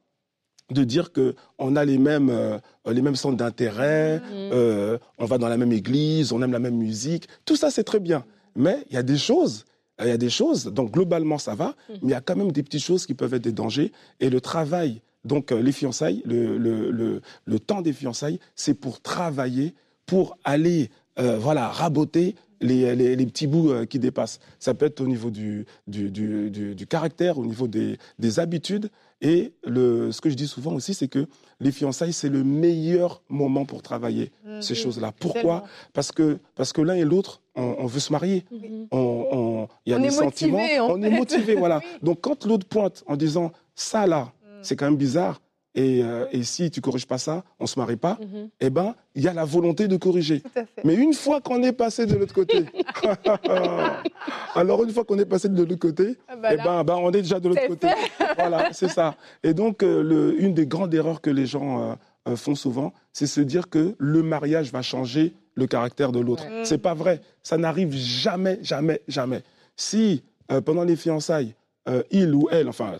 de 0.71 0.85
dire 0.85 1.12
que 1.12 1.35
on 1.59 1.77
a 1.77 1.85
les 1.85 1.97
mêmes, 1.99 2.29
euh, 2.31 2.59
les 2.91 3.00
mêmes 3.00 3.17
centres 3.17 3.37
d'intérêt, 3.38 4.19
Mhm. 4.21 4.50
euh, 4.53 4.99
on 5.19 5.25
va 5.25 5.38
dans 5.38 5.49
la 5.49 5.57
même 5.57 5.73
église, 5.73 6.31
on 6.33 6.43
aime 6.43 6.53
la 6.53 6.59
même 6.59 6.77
musique. 6.77 7.27
Tout 7.47 7.57
ça, 7.57 7.71
c'est 7.71 7.85
très 7.85 8.00
bien. 8.00 8.25
Mais 8.55 8.85
il 8.91 8.95
y 8.95 8.99
a 8.99 9.03
des 9.03 9.17
choses, 9.17 9.65
il 10.00 10.09
y 10.09 10.11
a 10.11 10.19
des 10.19 10.29
choses, 10.31 10.67
donc 10.67 10.91
globalement, 10.93 11.38
ça 11.38 11.55
va, 11.55 11.69
Mhm. 11.88 11.99
mais 12.03 12.09
il 12.09 12.11
y 12.11 12.15
a 12.15 12.21
quand 12.21 12.37
même 12.37 12.53
des 12.53 12.62
petites 12.62 12.83
choses 12.83 13.07
qui 13.07 13.15
peuvent 13.15 13.33
être 13.33 13.43
des 13.43 13.53
dangers. 13.53 13.93
Et 14.21 14.29
le 14.29 14.41
travail, 14.43 15.00
donc 15.25 15.50
les 15.53 15.73
fiançailles, 15.73 16.23
le, 16.27 16.59
le, 16.59 16.91
le, 16.91 17.23
le 17.47 17.59
temps 17.59 17.81
des 17.81 17.93
fiançailles, 17.95 18.38
c'est 18.55 18.75
pour 18.75 19.00
travailler, 19.00 19.75
pour 20.05 20.37
aller, 20.45 20.91
euh, 21.19 21.38
voilà, 21.38 21.69
raboter 21.69 22.35
les, 22.61 22.95
les, 22.97 23.17
les 23.17 23.27
petits 23.27 23.47
bouts 23.47 23.71
euh, 23.71 23.85
qui 23.87 23.99
dépassent. 23.99 24.41
Ça 24.59 24.75
peut 24.75 24.87
être 24.87 25.00
au 25.00 25.07
niveau 25.07 25.31
du, 25.31 25.67
du, 25.87 26.11
du, 26.11 26.50
du, 26.50 26.75
du 26.75 26.87
caractère, 26.87 27.38
au 27.38 27.45
niveau 27.47 27.69
des, 27.69 27.99
des 28.19 28.41
habitudes. 28.41 28.91
Et 29.21 29.53
le, 29.65 30.12
ce 30.12 30.21
que 30.21 30.31
je 30.31 30.35
dis 30.37 30.47
souvent 30.47 30.73
aussi, 30.75 30.95
c'est 30.95 31.09
que 31.09 31.27
les 31.61 31.73
fiançailles, 31.73 32.12
c'est 32.12 32.29
le 32.29 32.45
meilleur 32.45 33.21
moment 33.29 33.65
pour 33.65 33.83
travailler 33.83 34.31
Mhm. 34.47 34.62
ces 34.62 34.75
choses-là. 34.77 35.12
Pourquoi. 35.19 35.65
Parce 35.93 36.12
que, 36.12 36.38
parce 36.55 36.73
que 36.73 36.81
l'un 36.81 36.95
et 36.95 37.05
l'autre, 37.05 37.41
on, 37.57 37.75
on 37.81 37.87
veut 37.87 37.99
se 38.00 38.12
marier. 38.12 38.45
On, 38.93 39.67
il 39.85 39.91
y 39.91 39.95
a 39.95 39.99
On 39.99 40.03
des 40.03 40.11
sentiments. 40.11 40.59
motivé, 40.59 40.81
on 40.81 41.03
est 41.03 41.11
motivé, 41.11 41.55
voilà. 41.55 41.81
Oui. 41.83 41.99
Donc 42.03 42.21
quand 42.21 42.45
l'autre 42.45 42.67
pointe 42.67 43.03
en 43.07 43.17
disant 43.17 43.53
ça 43.75 44.07
là, 44.07 44.33
Mhm. 44.43 44.59
c'est 44.62 44.77
quand 44.77 44.87
même 44.87 44.97
bizarre. 44.97 45.41
Et, 45.78 46.02
euh, 46.02 46.26
et 46.32 46.42
si 46.42 46.70
tu 46.73 46.80
corriges 46.80 47.06
pas 47.06 47.18
ça, 47.18 47.44
on 47.61 47.66
se 47.66 47.78
marie 47.78 47.97
pas. 47.97 48.18
Mhm. 48.20 48.49
Eh 48.61 48.68
ben, 48.70 48.94
il 49.14 49.23
y 49.23 49.28
a 49.28 49.32
la 49.32 49.44
volonté 49.44 49.87
de 49.87 49.97
corriger. 49.97 50.40
Tout 50.40 50.49
à 50.56 50.64
fait. 50.66 50.82
Mais 50.85 50.94
une 50.94 51.12
fois 51.14 51.40
qu'on 51.40 51.62
est 51.62 51.73
passé 51.73 52.04
de 52.04 52.16
l'autre 52.16 52.35
côté, 52.35 52.64
alors 54.54 54.82
une 54.85 54.90
fois 54.90 55.04
qu'on 55.04 55.18
est 55.18 55.25
passé 55.26 55.49
de 55.49 55.56
l'autre 55.62 55.76
côté, 55.78 56.16
Ah 56.28 56.37
bah 56.37 56.49
eh 56.52 56.56
ben, 56.56 56.85
ben, 56.85 56.97
on 57.00 57.11
est 57.11 57.23
déjà 57.23 57.40
de 57.40 57.49
l'autre 57.49 57.66
côté. 57.66 57.88
voilà, 58.38 58.73
c'est 58.73 58.88
ça. 58.88 59.16
Et 59.42 59.54
donc, 59.54 59.82
euh, 59.82 60.02
le- 60.02 60.40
une 60.42 60.54
des 60.54 60.66
grandes 60.66 60.94
erreurs 60.94 61.20
que 61.20 61.30
les 61.30 61.47
gens 61.47 61.90
euh, 61.90 61.94
euh, 62.28 62.37
font 62.37 62.54
souvent, 62.54 62.92
c'est 63.12 63.26
se 63.26 63.40
dire 63.40 63.68
que 63.68 63.94
le 63.99 64.23
mariage 64.23 64.73
va 64.73 64.82
changer 64.82 65.32
le 65.54 65.66
caractère 65.66 66.12
de 66.12 66.20
l'autre. 66.20 66.44
Ouais. 66.44 66.64
C'est 66.64 66.78
pas 66.78 66.94
vrai. 66.94 67.20
Ça 67.42 67.56
n'arrive 67.58 67.92
jamais, 67.94 68.58
jamais, 68.62 69.00
jamais. 69.08 69.42
Si 69.76 70.23
euh, 70.50 70.61
pendant 70.61 70.85
les 70.85 70.97
fiançailles, 70.97 71.54
euh, 71.88 72.02
il 72.11 72.35
ou 72.35 72.49
elle, 72.50 72.68
enfin, 72.68 72.94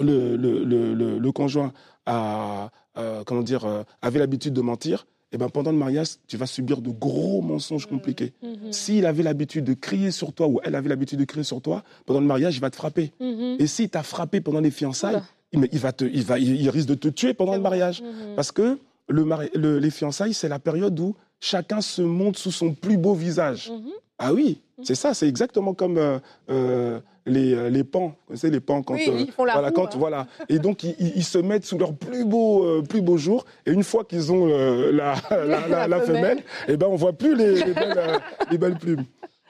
le, 0.00 0.36
le, 0.36 0.64
le, 0.64 0.94
le- 0.94 1.18
le 1.18 1.32
conjoint 1.32 1.72
euh, 2.08 3.24
comment 3.24 3.42
dire, 3.42 3.64
euh, 3.64 3.82
avait 4.02 4.18
l'habitude 4.18 4.54
de 4.54 4.60
mentir, 4.60 5.06
et 5.32 5.36
ben 5.36 5.48
pendant 5.48 5.72
le 5.72 5.78
mariage, 5.78 6.10
tu 6.28 6.36
vas 6.36 6.46
subir 6.46 6.80
de 6.80 6.90
gros 6.90 7.42
mensonges 7.42 7.86
compliqués. 7.86 8.32
Mhm. 8.42 8.72
S'il 8.72 9.04
avait 9.04 9.24
l'habitude 9.24 9.64
de 9.64 9.74
crier 9.74 10.12
sur 10.12 10.32
toi 10.32 10.46
ou 10.46 10.60
elle 10.62 10.76
avait 10.76 10.88
l'habitude 10.88 11.18
de 11.18 11.24
crier 11.24 11.42
sur 11.42 11.60
toi, 11.60 11.82
pendant 12.06 12.20
le 12.20 12.26
mariage, 12.26 12.56
il 12.56 12.60
va 12.60 12.70
te 12.70 12.76
frapper. 12.76 13.12
Mhm. 13.18 13.56
Et 13.58 13.66
s'il 13.66 13.88
t'a 13.88 14.04
frappé 14.04 14.40
pendant 14.40 14.60
les 14.60 14.70
fiançailles, 14.70 15.20
il, 15.52 15.78
va 15.78 15.92
te, 15.92 16.04
il, 16.04 16.22
va, 16.22 16.38
il, 16.38 16.68
risque 16.70 16.88
de 16.88 16.94
te 16.94 17.08
tuer 17.08 17.34
pendant 17.34 17.54
le 17.54 17.60
mariage. 17.60 18.02
Parce 18.36 18.52
que 18.52 18.78
le 19.08 19.78
les 19.78 19.90
fiançailles, 19.90 20.34
c'est 20.34 20.48
la 20.48 20.58
période 20.58 20.98
où 20.98 21.16
chacun 21.40 21.80
se 21.80 22.02
montre 22.02 22.38
sous 22.38 22.52
son 22.52 22.72
plus 22.72 22.96
beau 22.96 23.14
visage. 23.14 23.72
Ah 24.18 24.32
oui, 24.32 24.60
c'est 24.82 24.94
ça, 24.94 25.14
c'est 25.14 25.28
exactement 25.28 25.74
comme 25.74 25.98
euh, 25.98 26.18
euh, 26.50 27.00
les, 27.26 27.54
euh, 27.54 27.68
les 27.70 27.84
pans. 27.84 28.14
Vous 28.28 28.36
savez, 28.36 28.52
les 28.54 28.60
pans 28.60 28.82
quand. 28.82 28.94
Oui, 28.94 29.06
euh, 29.08 29.16
ils 29.18 29.30
font 29.30 29.44
la 29.44 29.52
voilà, 29.54 29.68
roue, 29.68 29.74
quand, 29.74 29.94
hein. 29.94 29.98
voilà. 29.98 30.26
Et 30.48 30.58
donc, 30.58 30.82
ils, 30.82 31.24
se 31.24 31.38
mettent 31.38 31.64
sous 31.64 31.78
leur 31.78 31.94
plus 31.94 32.24
beau, 32.24 32.82
plus 32.82 33.00
beau 33.00 33.16
jour. 33.16 33.44
Et 33.66 33.70
une 33.72 33.84
fois 33.84 34.04
qu'ils 34.04 34.32
ont 34.32 34.46
la, 34.46 35.14
la, 35.30 35.44
la- 35.46 35.68
La 35.68 35.88
la 35.88 36.00
femelle. 36.00 36.06
femelle, 36.22 36.42
eh 36.68 36.76
ben, 36.76 36.86
on 36.88 36.96
voit 36.96 37.12
plus 37.12 37.36
les, 37.36 37.54
les 37.64 37.72
belles, 37.72 38.20
les 38.50 38.58
belles 38.58 38.76
plumes. 38.78 39.04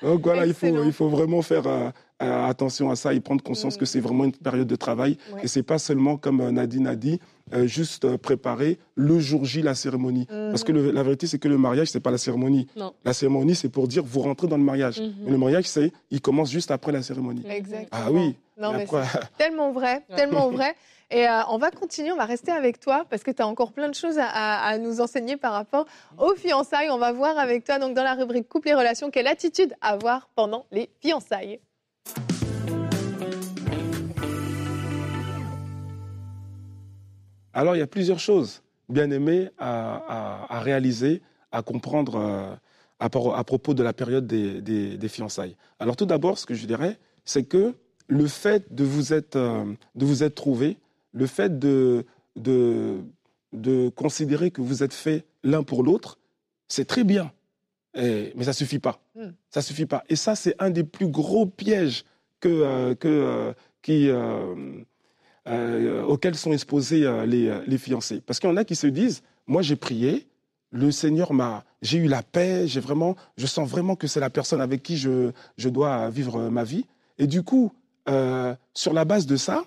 Donc 0.05 0.23
voilà, 0.23 0.47
il 0.47 0.55
faut, 0.55 0.85
il 0.85 0.93
faut 0.93 1.09
vraiment 1.09 1.43
faire 1.43 1.67
euh, 1.67 1.89
euh, 2.23 2.47
attention 2.47 2.91
à 2.91 2.97
ça 2.97 3.15
et 3.15 3.21
prendre 3.21 3.43
conscience 3.43 3.77
que 3.77 3.85
mm. 3.85 3.87
c'est 3.87 4.01
vraiment 4.01 4.25
une 4.25 4.33
période 4.33 4.67
de 4.67 4.77
travail. 4.77 5.17
Et 5.43 5.49
c'est 5.49 5.63
pas 5.63 5.79
seulement, 5.79 6.17
comme 6.17 6.41
euh, 6.41 6.51
Nadine 6.51 6.87
a 6.87 6.95
dit, 6.95 7.21
juste 7.65 8.17
préparer 8.17 8.79
le 8.95 9.19
jour 9.19 9.45
J 9.45 9.63
la 9.63 9.75
cérémonie. 9.75 10.27
Mm-hmm. 10.31 10.51
Parce 10.51 10.65
que 10.65 10.73
la 10.73 11.03
vérité, 11.03 11.27
c'est 11.27 11.39
que 11.39 11.49
le 11.49 11.59
mariage, 11.59 11.89
c'est 11.89 12.01
pas 12.01 12.11
la 12.11 12.19
cérémonie. 12.19 12.67
La 13.05 13.13
cérémonie, 13.13 13.55
c'est 13.55 13.69
pour 13.69 13.89
dire 13.89 14.03
vous 14.05 14.21
rentrez 14.21 14.47
dans 14.47 14.57
le 14.57 14.63
mariage. 14.63 15.01
Mm-hmm. 15.01 15.13
Mais 15.25 15.31
le 15.31 15.39
mariage, 15.39 15.67
c'est 15.67 15.93
il 16.11 16.21
commence 16.21 16.51
juste 16.51 16.71
après 16.71 16.93
la 16.93 17.03
cérémonie. 17.03 17.45
Exactement. 17.49 17.89
Ah 17.91 18.11
oui. 18.11 18.35
Non, 18.57 18.73
mais 18.73 18.87
tellement 19.39 19.73
vrai, 19.73 20.03
tellement 20.15 20.51
vrai. 20.51 20.75
Et 21.11 21.29
euh, 21.29 21.43
on 21.51 21.59
va 21.59 21.71
continuer, 21.71 22.13
on 22.13 22.17
va 22.17 22.25
rester 22.25 22.51
avec 22.51 22.81
toi 22.81 23.05
parce 23.09 23.23
que 23.23 23.31
tu 23.31 23.43
as 23.43 23.47
encore 23.47 23.73
plein 23.73 23.89
de 23.89 23.95
choses 23.95 24.19
à, 24.19 24.79
nous 24.79 25.01
enseigner 25.01 25.37
par 25.37 25.53
rapport 25.53 25.87
aux 26.19 26.35
fiançailles. 26.35 26.91
On 26.91 26.99
va 26.99 27.13
voir 27.13 27.39
avec 27.39 27.65
toi, 27.65 27.79
donc 27.79 27.95
dans 27.95 28.03
la 28.03 28.15
rubrique 28.15 28.49
Couple 28.49 28.71
et 28.71 28.75
relations, 28.75 29.11
quelle 29.11 29.27
attitude 29.27 29.75
avoir 29.81 30.29
pendant 30.35 30.67
les 30.73 30.91
fiançailles. 31.01 31.61
Alors, 37.53 37.77
il 37.77 37.79
y 37.79 37.83
a 37.83 37.87
plusieurs 37.87 38.19
choses 38.19 38.63
bien 38.89 39.11
aimées 39.11 39.51
à, 39.59 40.61
réaliser, 40.61 41.23
à 41.53 41.63
comprendre 41.63 42.17
euh, 42.17 42.55
à, 42.99 43.45
propos 43.45 43.75
de 43.75 43.83
la 43.83 43.93
période 43.93 44.27
des, 44.27 45.09
fiançailles. 45.09 45.57
Alors, 45.79 45.97
tout 45.97 46.07
d'abord, 46.07 46.39
ce 46.39 46.47
que 46.47 46.55
je 46.55 46.67
dirais, 46.67 46.99
c'est 47.25 47.45
que 47.45 47.75
le 48.09 48.27
fait 48.27 48.75
de 48.75 48.85
vous 48.85 49.13
être, 49.13 49.37
euh, 49.37 49.65
de 49.95 50.05
vous 50.05 50.23
être 50.25 50.35
trouvé, 50.35 50.77
le 51.15 51.27
fait 51.27 51.59
de, 51.59 52.05
de, 52.37 53.01
de 53.53 53.89
considérer 53.89 54.51
que 54.51 54.61
vous 54.61 54.83
êtes 54.83 54.93
faits 54.93 55.25
l'un 55.43 55.63
pour 55.63 55.83
l'autre, 55.83 56.19
c'est 56.69 56.85
très 56.85 57.05
bien. 57.05 57.33
mais 57.95 58.33
ça 58.43 58.51
ne 58.51 58.53
suffit 58.53 58.81
pas. 58.81 59.01
Hmm. 59.15 59.31
Ça 59.49 59.63
suffit 59.63 59.87
pas. 59.87 60.05
Et 60.09 60.17
ça, 60.17 60.35
c'est 60.35 60.55
un 60.59 60.71
des 60.71 60.85
plus 60.85 61.09
gros 61.09 61.47
pièges 61.47 62.05
que, 62.45 62.49
euh, 62.49 62.95
que, 62.95 63.09
euh, 63.09 63.53
qui, 63.81 64.09
euh, 64.11 66.03
auxquels 66.05 66.35
sont 66.35 66.53
exposés 66.53 67.01
les, 67.27 67.59
les, 67.67 67.79
fiancés. 67.79 68.21
Parce 68.21 68.39
qu'il 68.39 68.51
y 68.51 68.53
en 68.53 68.57
a 68.57 68.65
qui 68.65 68.77
se 68.77 68.87
disent, 68.87 69.23
moi 69.47 69.63
j'ai 69.63 69.77
prié, 69.77 70.27
le 70.71 70.91
Seigneur 70.91 71.33
m'a, 71.33 71.65
j'ai 71.81 71.99
eu 71.99 72.09
la 72.09 72.23
paix, 72.23 72.67
j'ai 72.67 72.81
vraiment, 72.81 73.17
je 73.39 73.47
sens 73.47 73.69
vraiment 73.69 73.97
que 73.97 74.07
c'est 74.07 74.21
la 74.21 74.31
personne 74.31 74.61
avec 74.61 74.83
qui 74.83 74.97
je, 74.97 75.31
je 75.57 75.69
dois 75.69 76.11
vivre 76.11 76.51
ma 76.51 76.65
vie. 76.65 76.87
Et 77.19 77.27
du 77.27 77.43
coup, 77.43 77.73
sur 78.75 78.93
la 78.93 79.05
base 79.05 79.27
de 79.27 79.37
ça, 79.37 79.65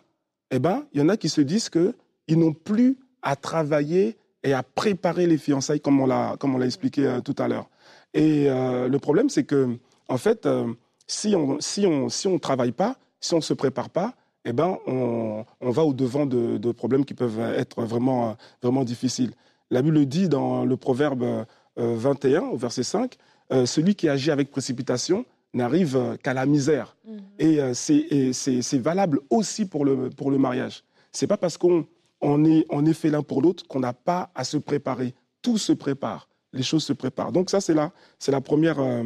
eh 0.52 0.60
ben, 0.60 0.86
il 0.94 1.02
y 1.02 1.04
en 1.04 1.10
a 1.10 1.18
qui 1.18 1.30
se 1.30 1.42
disent 1.42 1.70
qu'ils 1.70 2.40
n'ont 2.40 2.54
plus 2.54 2.98
à 3.22 3.36
travailler 3.36 4.18
et 4.44 4.54
à 4.54 4.64
préparer 4.64 5.28
les 5.28 5.38
fiançailles 5.38 5.82
comme 5.82 6.00
on 6.00 6.06
l'a, 6.06 6.36
comme 6.40 6.56
on 6.56 6.58
l'a 6.58 6.66
expliqué 6.66 7.06
euh, 7.06 7.22
tout 7.22 7.36
à 7.38 7.48
l'heure. 7.48 7.70
Et 8.14 8.50
euh, 8.50 8.88
le 8.88 9.00
problème, 9.00 9.30
c'est 9.30 9.44
que, 9.44 9.78
en 10.08 10.18
fait, 10.18 10.46
euh, 10.46 10.74
si 11.08 11.36
on 11.36 11.60
si 11.60 11.86
on 11.86 12.10
si 12.10 12.28
on 12.28 12.40
travaille 12.40 12.72
pas, 12.72 12.96
si 13.20 13.34
on 13.34 13.38
ne 13.38 13.42
se 13.42 13.54
prépare 13.54 13.90
pas, 13.90 14.14
eh 14.46 14.54
ben, 14.54 14.78
on, 14.88 15.44
on 15.60 15.70
va 15.70 15.84
au 15.84 15.94
devant 15.94 16.26
de, 16.26 16.58
de, 16.58 16.72
problèmes 16.72 17.04
qui 17.04 17.14
peuvent 17.14 17.40
être 17.40 17.84
vraiment 17.84 18.38
vraiment 18.62 18.86
difficiles. 18.86 19.34
La 19.70 19.82
Bible 19.82 20.06
dit 20.06 20.30
dans 20.30 20.64
le 20.64 20.78
Proverbe 20.78 21.46
21 21.76 22.44
au 22.44 22.56
verset 22.56 22.84
5, 22.84 23.18
celui 23.66 23.96
qui 23.96 24.08
agit 24.08 24.32
avec 24.32 24.50
précipitation 24.50 25.26
n'arrive 25.54 26.18
qu'à 26.24 26.34
la 26.34 26.46
misère. 26.46 26.96
Mhm. 27.06 27.20
Et 27.40 27.62
euh, 27.62 27.74
c'est 27.74 28.78
valable 28.80 29.20
aussi 29.30 29.66
pour 29.66 29.86
le, 29.86 30.10
pour 30.10 30.32
le 30.32 30.38
mariage. 30.38 30.84
C'est 31.12 31.28
pas 31.28 31.38
parce 31.38 31.58
qu'on 31.58 31.86
on 32.22 32.46
est, 32.46 32.66
on 32.70 32.86
est 32.86 32.94
fait 32.94 33.10
l'un 33.10 33.24
pour 33.24 33.42
l'autre 33.42 33.68
qu'on 33.68 33.80
n'a 33.80 33.94
pas 33.94 34.32
à 34.36 34.44
se 34.44 34.58
préparer. 34.58 35.14
Tout 35.42 35.58
se 35.58 35.74
prépare. 35.74 36.28
Les 36.54 36.64
choses 36.64 36.84
se 36.84 36.94
préparent. 36.94 37.32
Donc 37.32 37.50
ça, 37.50 37.62
c'est 37.62 37.74
la, 37.74 37.92
la 38.28 38.42
première, 38.42 38.80
euh, 38.80 39.04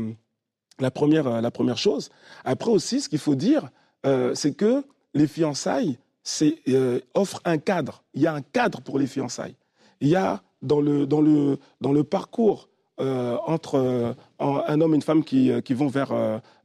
la 0.79 0.91
première, 0.91 1.27
euh, 1.27 1.41
la 1.41 1.51
première 1.51 1.77
chose. 1.77 2.09
Après 2.43 2.71
aussi, 2.71 3.01
ce 3.01 3.09
qu'il 3.09 3.19
faut 3.19 3.35
dire, 3.35 3.69
c'est 4.33 4.53
que 4.53 4.83
les 5.13 5.27
fiançailles 5.27 5.99
offrent 7.13 7.41
un 7.45 7.59
cadre. 7.59 8.03
Il 8.15 8.23
y 8.23 8.27
a 8.27 8.33
un 8.33 8.41
cadre 8.41 8.81
pour 8.81 8.97
les 8.97 9.05
fiançailles. 9.05 9.55
Il 9.99 10.07
y 10.07 10.15
a 10.15 10.41
dans 10.63 10.81
le, 10.81 11.05
dans 11.05 11.21
le, 11.21 11.59
dans 11.81 11.91
le 11.91 12.03
parcours 12.03 12.67
euh, 12.67 12.70
entre 13.45 13.75
euh, 13.75 14.13
un 14.39 14.81
homme 14.81 14.93
et 14.93 14.95
une 14.95 15.01
femme 15.01 15.23
qui, 15.23 15.51
euh, 15.51 15.61
qui 15.61 15.73
vont 15.73 15.87
vers 15.87 16.13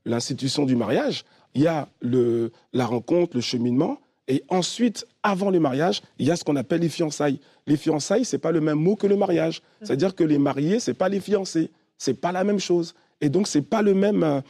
l'institution 0.05 0.65
du 0.65 0.77
mariage, 0.77 1.25
il 1.55 1.63
y 1.63 1.67
a 1.67 1.89
le, 2.01 2.53
la 2.73 2.87
rencontre, 2.87 3.37
le 3.37 3.41
cheminement, 3.41 3.99
et 4.29 4.43
ensuite, 4.49 5.07
avant 5.23 5.51
le 5.51 5.61
mariage, 5.61 6.03
il 6.19 6.27
y 6.27 6.31
a 6.31 6.37
ce 6.37 6.45
qu'on 6.45 6.57
appelle 6.57 6.81
les 6.81 6.89
fiançailles. 6.89 7.41
Les 7.67 7.77
fiançailles, 7.77 8.25
c'est 8.25 8.39
pas 8.39 8.51
le 8.51 8.61
même 8.61 8.79
mot 8.79 8.97
que 8.97 9.07
le 9.07 9.17
mariage. 9.17 9.63
C'est-à-dire 9.83 10.17
que 10.17 10.25
les 10.25 10.39
mariés, 10.39 10.81
c'est 10.81 10.95
pas 10.95 11.09
les 11.09 11.21
fiancés. 11.21 11.71
C'est 11.97 12.21
pas 12.21 12.33
la 12.33 12.43
même 12.43 12.59
chose. 12.59 12.95
Et 13.21 13.29
donc, 13.29 13.47
c'est 13.47 13.63
pas 13.63 13.79
pas 13.79 13.83
le 13.83 13.95
même, 13.95 14.43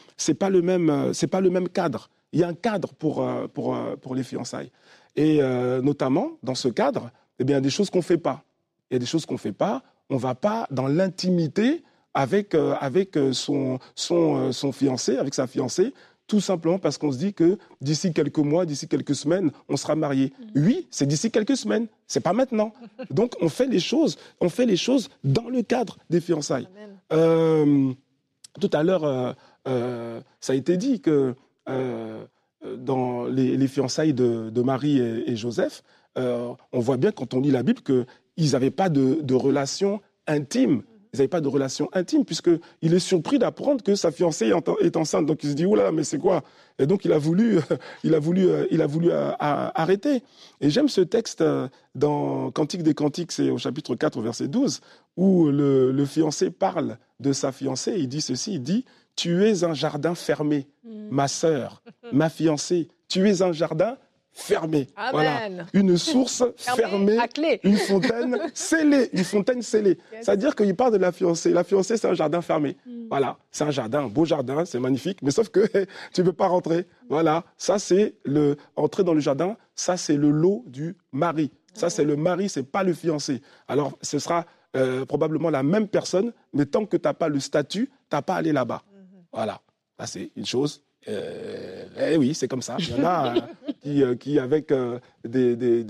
pas 1.31 1.41
le 1.41 1.51
même 1.51 1.69
cadre. 1.69 2.09
Il 2.33 2.41
y 2.41 2.43
a 2.43 2.49
un 2.49 2.55
cadre 2.55 2.95
pour, 2.95 3.27
pour, 3.53 3.77
pour 4.01 4.15
les 4.15 4.23
fiançailles. 4.23 4.71
Et 5.15 5.41
notamment, 5.83 6.33
dans 6.43 6.55
ce 6.55 6.69
cadre, 6.69 7.11
eh 7.39 7.45
bien, 7.45 7.57
il 7.57 7.59
y 7.59 7.61
a 7.61 7.61
des 7.61 7.71
choses 7.71 7.91
qu'on 7.91 8.03
fait 8.03 8.19
pas. 8.19 8.45
Il 8.91 8.95
y 8.95 8.97
a 8.97 8.99
des 8.99 9.07
choses 9.07 9.27
qu'on 9.27 9.37
fait 9.37 9.53
pas 9.53 9.83
on 10.11 10.15
ne 10.15 10.21
va 10.21 10.35
pas 10.35 10.67
dans 10.71 10.89
l'intimité 10.89 11.83
avec, 12.17 12.55
euh, 12.55 12.75
avec 12.81 13.17
euh, 13.17 13.35
son, 13.35 13.79
son, 13.95 14.37
euh, 14.37 14.53
son 14.53 14.73
fiancé, 14.73 15.19
avec 15.19 15.35
sa 15.35 15.47
fiancée, 15.47 15.93
tout 16.27 16.41
simplement 16.41 16.79
parce 16.79 16.97
qu'on 16.97 17.13
se 17.13 17.19
dit 17.19 17.35
que 17.35 17.59
d'ici 17.83 18.15
quelques 18.15 18.39
mois, 18.39 18.65
d'ici 18.65 18.89
quelques 18.89 19.15
semaines, 19.15 19.51
on 19.69 19.77
sera 19.77 19.97
marié. 19.97 20.33
Mm. 20.55 20.67
Oui, 20.67 20.89
c'est 20.91 21.07
d'ici 21.07 21.31
quelques 21.31 21.59
semaines, 21.59 21.87
c'est 22.07 22.21
pas 22.21 22.33
maintenant. 22.33 22.73
Donc 23.11 23.35
on 23.43 23.51
fait 23.51 23.67
les 23.67 23.81
choses, 23.81 24.17
on 24.41 24.49
fait 24.49 24.65
les 24.65 24.79
choses 24.79 25.11
dans 25.25 25.51
le 25.51 25.63
cadre 25.63 25.99
des 26.09 26.21
fiançailles. 26.21 26.69
tout 27.11 28.71
à 28.73 28.83
l'heure, 28.83 29.37
ça 29.67 30.53
a 30.53 30.57
été 30.57 30.79
dit 30.79 31.01
que 31.01 31.35
dans 32.79 33.27
les, 33.27 33.69
fiançailles 33.69 34.15
de, 34.15 34.63
Marie 34.63 34.99
et, 34.99 35.37
Joseph, 35.37 35.83
on 36.17 36.81
voit 36.81 36.97
bien 36.97 37.13
quand 37.13 37.35
on 37.35 37.41
lit 37.41 37.51
la 37.51 37.63
Bible 37.63 37.83
que 37.83 38.07
ils 38.37 38.53
n'avaient 38.53 38.71
pas 38.71 38.89
de, 38.89 39.35
relation 39.35 40.01
intime. 40.27 40.83
Ils 41.13 41.19
n'avaient 41.19 41.29
pas 41.29 41.41
de 41.41 41.49
relation 41.49 41.89
intime, 41.95 42.25
puisqu'il 42.25 42.93
est 42.95 42.99
surpris 42.99 43.39
d'apprendre 43.39 43.83
que 43.83 43.95
sa 43.95 44.11
fiancée 44.11 44.53
est 44.81 44.97
enceinte. 44.97 45.25
Donc 45.25 45.45
il 45.45 45.51
se 45.51 45.55
dit, 45.55 45.65
oula, 45.65 45.93
mais 45.93 46.05
c'est 46.05 46.19
quoi? 46.19 46.43
Et 46.79 46.87
donc 46.87 47.05
il 47.07 47.13
a 47.13 47.19
voulu, 47.19 47.59
il 48.05 48.15
a 48.15 48.19
voulu, 48.19 48.47
il 48.71 48.83
a 48.83 48.87
voulu 48.87 49.11
euh, 49.11 49.33
arrêter. 49.39 50.23
Et 50.61 50.69
j'aime 50.69 50.89
ce 50.89 51.01
texte 51.01 51.41
euh, 51.41 51.69
dans 51.95 52.51
Cantique 52.51 52.83
des 52.83 52.93
Cantiques, 52.93 53.33
c'est 53.33 53.51
au 53.51 53.57
chapitre 53.57 53.95
4, 53.95 54.21
verset 54.21 54.49
12, 54.49 54.81
où 55.17 55.47
le, 55.47 55.91
le 55.91 56.05
fiancé 56.05 56.51
parle 56.51 56.99
de 57.21 57.33
sa 57.33 57.51
fiancée. 57.51 57.95
Il 57.97 58.09
dit 58.09 58.21
ceci, 58.21 58.55
il 58.55 58.63
dit, 58.63 58.85
tu 59.15 59.47
es 59.47 59.65
un 59.65 59.73
jardin 59.73 60.15
fermé, 60.15 60.67
mm. 60.85 61.09
ma 61.11 61.29
sœur, 61.29 61.83
ma 62.13 62.29
fiancée. 62.29 62.89
Tu 63.09 63.27
es 63.31 63.41
un 63.41 63.53
jardin 63.53 63.97
fermée. 64.37 64.87
Voilà. 65.13 65.49
Une 65.73 65.97
source 65.97 66.45
fermée, 66.57 67.19
une 67.65 67.77
fontaine 67.77 68.39
scellée, 68.55 69.09
une 69.13 69.25
fontaine 69.25 69.63
scellée. 69.63 69.99
C'est-à-dire 70.21 70.55
qu'il 70.55 70.75
parle 70.77 70.93
de 70.93 70.99
la 70.99 71.11
fiancée. 71.11 71.51
La 71.51 71.65
fiancée, 71.65 71.97
c'est 71.97 72.07
un 72.07 72.15
jardin 72.15 72.43
fermé. 72.43 72.77
Hmm. 72.87 73.07
Voilà, 73.09 73.39
c'est 73.51 73.65
un 73.65 73.71
jardin, 73.71 74.05
un 74.05 74.09
beau 74.09 74.25
jardin, 74.25 74.65
c'est 74.65 74.79
magnifique, 74.79 75.23
mais 75.23 75.31
sauf 75.31 75.49
que 75.49 75.67
tu 76.13 76.21
ne 76.21 76.27
peux 76.27 76.33
pas 76.35 76.49
rentrer. 76.49 76.87
Voilà, 77.09 77.45
ça 77.57 77.79
c'est 77.79 78.15
le 78.25 78.57
entrer 78.77 79.03
dans 79.05 79.15
le 79.15 79.21
jardin, 79.21 79.57
ça 79.75 79.97
c'est 79.97 80.17
le 80.17 80.31
lot 80.31 80.65
du 80.67 80.97
mari. 81.13 81.51
Ça 81.73 81.89
c'est 81.89 82.05
le 82.05 82.17
mari, 82.17 82.49
c'est 82.49 82.71
pas 82.71 82.83
le 82.83 82.93
fiancé. 82.93 83.41
Alors 83.69 83.99
ce 84.03 84.19
sera 84.19 84.45
euh, 84.77 85.07
probablement 85.07 85.49
la 85.51 85.63
même 85.63 85.89
personne, 85.89 86.33
mais 86.53 86.67
tant 86.67 86.85
que 86.85 86.99
tu 86.99 87.09
n'as 87.09 87.15
pas 87.15 87.29
le 87.29 87.41
statut, 87.41 87.87
tu 87.87 87.93
n'as 88.17 88.23
pas 88.23 88.35
à 88.35 88.39
aller 88.39 88.53
là-bas. 88.53 88.83
Mhm. 88.93 89.25
Voilà, 89.33 89.61
ça 89.99 90.07
c'est 90.07 90.31
une 90.37 90.47
chose. 90.47 90.83
Euh, 91.09 91.85
eh 92.13 92.17
oui, 92.17 92.35
c'est 92.35 92.49
comme 92.49 92.63
ça. 92.63 92.77
Il 92.79 92.91
y 92.91 92.95
en 92.95 93.05
a 93.05 93.35
qui, 93.83 94.03
euh, 94.03 94.15
qui, 94.17 94.39
avec 94.39 94.73
euh, 94.73 94.99
des, 95.25 95.57
des, 95.57 95.85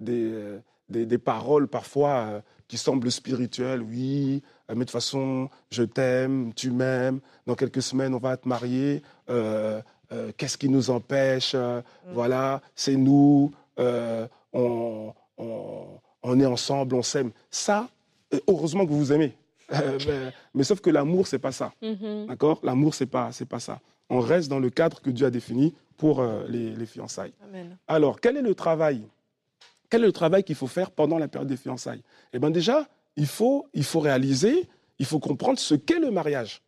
des, 0.00 0.60
des, 0.88 1.18
paroles 1.18 1.68
parfois 1.68 2.42
qui 2.66 2.76
semblent 2.76 3.10
spirituelles, 3.10 3.82
oui, 3.82 4.42
mais 4.68 4.74
de 4.74 4.80
toute 4.80 4.90
façon, 4.90 5.48
je 5.70 5.82
t'aime, 5.82 6.52
tu 6.54 6.70
m'aimes, 6.70 7.20
dans 7.46 7.54
quelques 7.54 7.82
semaines, 7.82 8.14
on 8.14 8.18
va 8.18 8.36
te 8.36 8.48
marier. 8.48 9.02
Qu'est-ce 10.36 10.58
qui 10.58 10.68
nous 10.68 10.90
empêche 10.90 11.54
mm. 11.54 11.82
Voilà, 12.12 12.62
c'est 12.74 12.96
nous, 12.96 13.52
on, 13.78 15.12
on, 15.38 16.40
est 16.40 16.46
ensemble, 16.46 16.94
on 16.94 17.02
s'aime. 17.02 17.30
Ça, 17.50 17.88
heureusement 18.48 18.84
que 18.84 18.90
vous 18.90 18.98
vous 18.98 19.12
aimez. 19.12 19.34
Mais, 20.54 20.64
sauf 20.64 20.80
que 20.80 20.90
l'amour, 20.90 21.26
c'est 21.26 21.38
pas 21.38 21.52
ça. 21.52 21.72
Mm-hmm. 21.82 22.26
D'accord? 22.26 22.60
L'amour, 22.62 22.94
c'est 22.94 23.06
pas, 23.06 23.32
c'est 23.32 23.44
pas 23.48 23.60
ça 23.60 23.80
on 24.10 24.20
reste 24.20 24.48
dans 24.48 24.58
le 24.58 24.70
cadre 24.70 25.00
que 25.00 25.10
Dieu 25.10 25.26
a 25.26 25.30
défini 25.30 25.74
pour 25.96 26.20
euh, 26.20 26.46
les, 26.48 26.86
fiançailles. 26.86 27.32
Alors, 27.86 28.20
quel 28.20 28.36
est 28.36 28.42
le 28.42 28.54
travail? 28.54 29.06
Quel 29.90 30.02
est 30.02 30.06
le 30.06 30.12
travail 30.12 30.44
qu'il 30.44 30.54
faut 30.54 30.66
faire 30.66 30.90
pendant 30.90 31.18
la 31.18 31.28
période 31.28 31.48
des 31.48 31.56
fiançailles? 31.56 32.02
Eh 32.32 32.38
bien 32.38 32.50
déjà, 32.50 32.88
il 33.16 33.26
faut, 33.26 33.66
il 33.74 33.84
faut 33.84 34.00
réaliser, 34.00 34.68
il 34.98 35.06
faut 35.06 35.18
comprendre 35.18 35.58
ce 35.58 35.74
qu'est 35.74 35.98
le 35.98 36.10
mariage. 36.10 36.62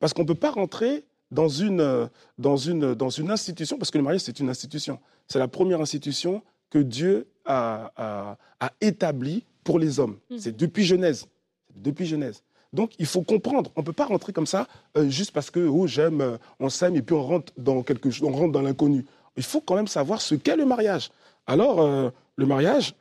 Parce 0.00 0.12
qu'on 0.12 0.22
ne 0.22 0.26
peut 0.26 0.34
pas 0.34 0.50
rentrer 0.50 1.04
dans 1.30 1.48
une, 1.48 1.80
euh, 1.80 2.06
dans, 2.38 2.56
une, 2.56 2.94
dans 2.94 3.10
une 3.10 3.30
institution, 3.30 3.78
parce 3.78 3.90
que 3.90 3.98
le 3.98 4.04
mariage, 4.04 4.22
c'est 4.22 4.38
une 4.38 4.50
institution. 4.50 5.00
C'est 5.28 5.38
la 5.38 5.48
première 5.48 5.80
institution 5.80 6.42
que 6.70 6.78
Dieu 6.78 7.28
a, 7.44 8.36
a, 8.60 8.70
établie 8.80 9.44
pour 9.62 9.78
les 9.78 10.00
hommes. 10.00 10.18
Hmm. 10.30 10.38
C'est 10.38 10.56
depuis 10.56 10.84
Genèse. 10.84 11.26
Depuis 11.74 12.06
Genèse. 12.06 12.42
Donc 12.74 12.92
il 12.98 13.06
faut 13.06 13.22
comprendre. 13.22 13.70
On 13.76 13.80
ne 13.80 13.86
peut 13.86 13.92
pas 13.92 14.04
rentrer 14.04 14.32
comme 14.32 14.46
ça 14.46 14.66
euh, 14.96 15.08
juste 15.08 15.30
parce 15.30 15.50
que 15.50 15.60
oh, 15.60 15.86
j'aime, 15.86 16.20
euh, 16.20 16.36
on 16.58 16.68
s'aime 16.68 16.96
et 16.96 17.02
puis 17.02 17.14
on 17.14 17.22
rentre 17.22 17.52
dans 17.56 17.82
quelque 17.82 18.10
chose, 18.10 18.28
on 18.28 18.32
rentre 18.32 18.52
dans 18.52 18.62
l'inconnu. 18.62 19.06
Il 19.36 19.44
faut 19.44 19.60
quand 19.60 19.76
même 19.76 19.86
savoir 19.86 20.20
ce 20.20 20.34
qu'est 20.34 20.56
le 20.56 20.66
mariage. 20.66 21.10
Alors 21.46 21.80
euh, 21.80 22.10
le 22.34 22.46
mariage, 22.46 22.94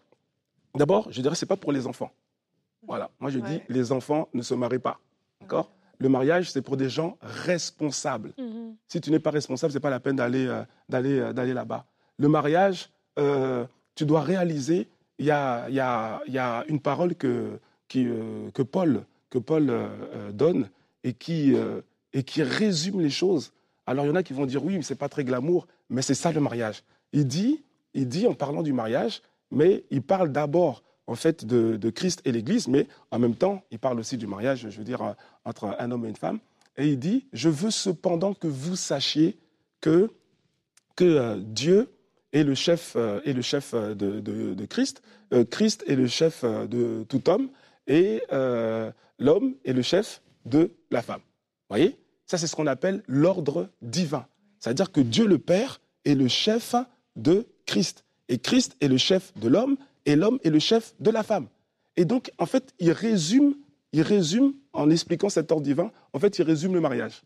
d'abord, 0.76 1.12
je 1.12 1.22
dirais 1.22 1.34
c'est 1.34 1.48
pas 1.48 1.58
pour 1.58 1.72
les 1.72 1.88
enfants. 1.88 2.12
Voilà. 2.88 3.10
Moi 3.20 3.32
je 3.32 3.40
dis 3.40 3.62
les 3.68 3.92
enfants 3.92 4.30
ne 4.34 4.44
se 4.44 4.54
marient 4.54 4.78
pas. 4.78 5.00
D'accord? 5.42 5.72
Le 5.98 6.10
mariage, 6.10 6.52
c'est 6.52 6.62
pour 6.62 6.78
des 6.78 6.90
gens 6.90 7.18
responsables. 7.22 8.34
Mhm. 8.38 8.76
Si 8.88 9.02
tu 9.02 9.10
n'es 9.10 9.20
pas 9.20 9.32
responsable, 9.32 9.74
c'est 9.74 9.80
pas 9.80 9.90
la 9.90 10.00
peine 10.00 10.18
d'aller 10.18 10.46
d'aller 10.88 11.34
d'aller 11.34 11.54
là-bas. 11.54 11.86
Le 12.18 12.28
mariage, 12.28 12.92
tu 13.96 14.06
dois 14.06 14.22
réaliser. 14.22 14.88
Il 15.20 15.28
y 15.28 15.32
a, 15.32 15.70
y, 15.70 15.80
a, 15.80 16.22
y 16.28 16.40
a 16.40 16.66
une 16.68 16.80
parole 16.80 17.14
que, 17.14 17.60
qui, 17.94 18.08
que 18.54 18.62
Paul 18.62 19.06
que 19.34 19.40
Paul 19.40 19.70
euh, 19.70 19.88
euh, 20.14 20.32
donne 20.32 20.70
et 21.04 21.14
qui, 21.14 21.56
euh, 21.56 21.82
et 22.14 22.22
qui 22.22 22.44
résume 22.44 23.02
les 23.02 23.10
choses. 23.10 23.52
Alors 23.88 24.06
il 24.06 24.10
y 24.10 24.12
en 24.12 24.16
a 24.16 24.22
qui 24.22 24.34
vont 24.34 24.46
dire 24.46 24.64
oui, 24.64 24.78
mais 24.78 24.84
c'est 24.84 24.96
pas 24.96 25.10
très 25.10 25.24
glamour, 25.24 25.68
mais 25.90 26.04
c'est 26.04 26.14
ça 26.14 26.32
le 26.32 26.40
mariage. 26.40 26.84
Il 27.14 27.28
dit, 27.28 27.64
il 27.96 28.08
dit 28.08 28.28
en 28.28 28.36
parlant 28.36 28.62
du 28.62 28.74
mariage, 28.74 29.24
mais 29.50 29.86
il 29.90 30.04
parle 30.04 30.32
d'abord 30.32 30.84
en 31.08 31.16
fait 31.16 31.46
de, 31.46 31.90
Christ 31.90 32.22
et 32.26 32.32
l'Église, 32.32 32.68
mais 32.68 32.88
en 33.12 33.20
même 33.20 33.36
temps, 33.36 33.64
il 33.72 33.80
parle 33.80 34.00
aussi 34.00 34.18
du 34.18 34.28
mariage, 34.28 34.68
je 34.70 34.78
veux 34.78 34.86
dire, 34.86 35.16
entre 35.44 35.76
un 35.78 35.92
homme 35.92 36.06
et 36.06 36.10
une 36.10 36.16
femme. 36.16 36.40
Et 36.78 36.88
il 36.88 36.98
dit, 36.98 37.26
je 37.34 37.50
veux 37.50 37.72
cependant 37.72 38.34
que 38.34 38.48
vous 38.48 38.78
sachiez 38.78 39.38
que, 39.82 40.10
que 40.96 41.40
Dieu 41.40 41.90
est 42.32 42.44
le 42.44 42.56
chef, 42.56 42.96
est 42.96 43.34
le 43.34 43.42
chef 43.42 43.76
de, 43.76 44.22
de 44.22 44.66
Christ, 44.66 45.02
Christ 45.52 45.84
est 45.88 45.96
le 45.96 46.08
chef 46.08 46.46
de 46.46 47.04
tout 47.10 47.30
homme, 47.30 47.50
et 47.88 48.24
l'homme 49.20 49.56
est 49.66 49.74
le 49.74 49.82
chef 49.82 50.22
de 50.46 50.72
la 50.92 51.02
femme. 51.02 51.22
Vous 51.22 51.78
voyez? 51.78 51.98
Ça, 52.26 52.38
c'est 52.38 52.48
ce 52.48 52.56
qu'on 52.56 52.68
appelle 52.68 53.04
l'ordre 53.08 53.70
divin. 53.82 54.26
C'est-à-dire 54.60 54.92
que 54.92 55.02
Dieu 55.02 55.28
le 55.28 55.38
Père 55.38 55.82
est 56.06 56.16
le 56.16 56.28
chef 56.28 56.76
de 57.16 57.46
Christ. 57.66 58.06
Et 58.30 58.38
Christ 58.38 58.76
est 58.82 58.88
le 58.88 58.98
chef 58.98 59.34
de 59.38 59.48
l'homme, 59.48 59.78
et 60.06 60.16
l'homme 60.16 60.40
est 60.44 60.50
le 60.50 60.60
chef 60.60 60.96
de 61.00 61.12
la 61.12 61.24
femme. 61.24 61.48
Et 61.96 62.06
donc, 62.06 62.32
en 62.40 62.46
fait, 62.46 62.74
il 62.80 62.92
résume, 62.92 63.56
il 63.92 64.02
résume, 64.02 64.54
en 64.74 64.90
expliquant 64.90 65.30
cet 65.30 65.52
ordre 65.52 65.64
divin, 65.64 65.92
en 66.14 66.20
fait, 66.20 66.40
il 66.40 66.44
résume 66.44 66.74
le 66.74 66.82
mariage. 66.82 67.22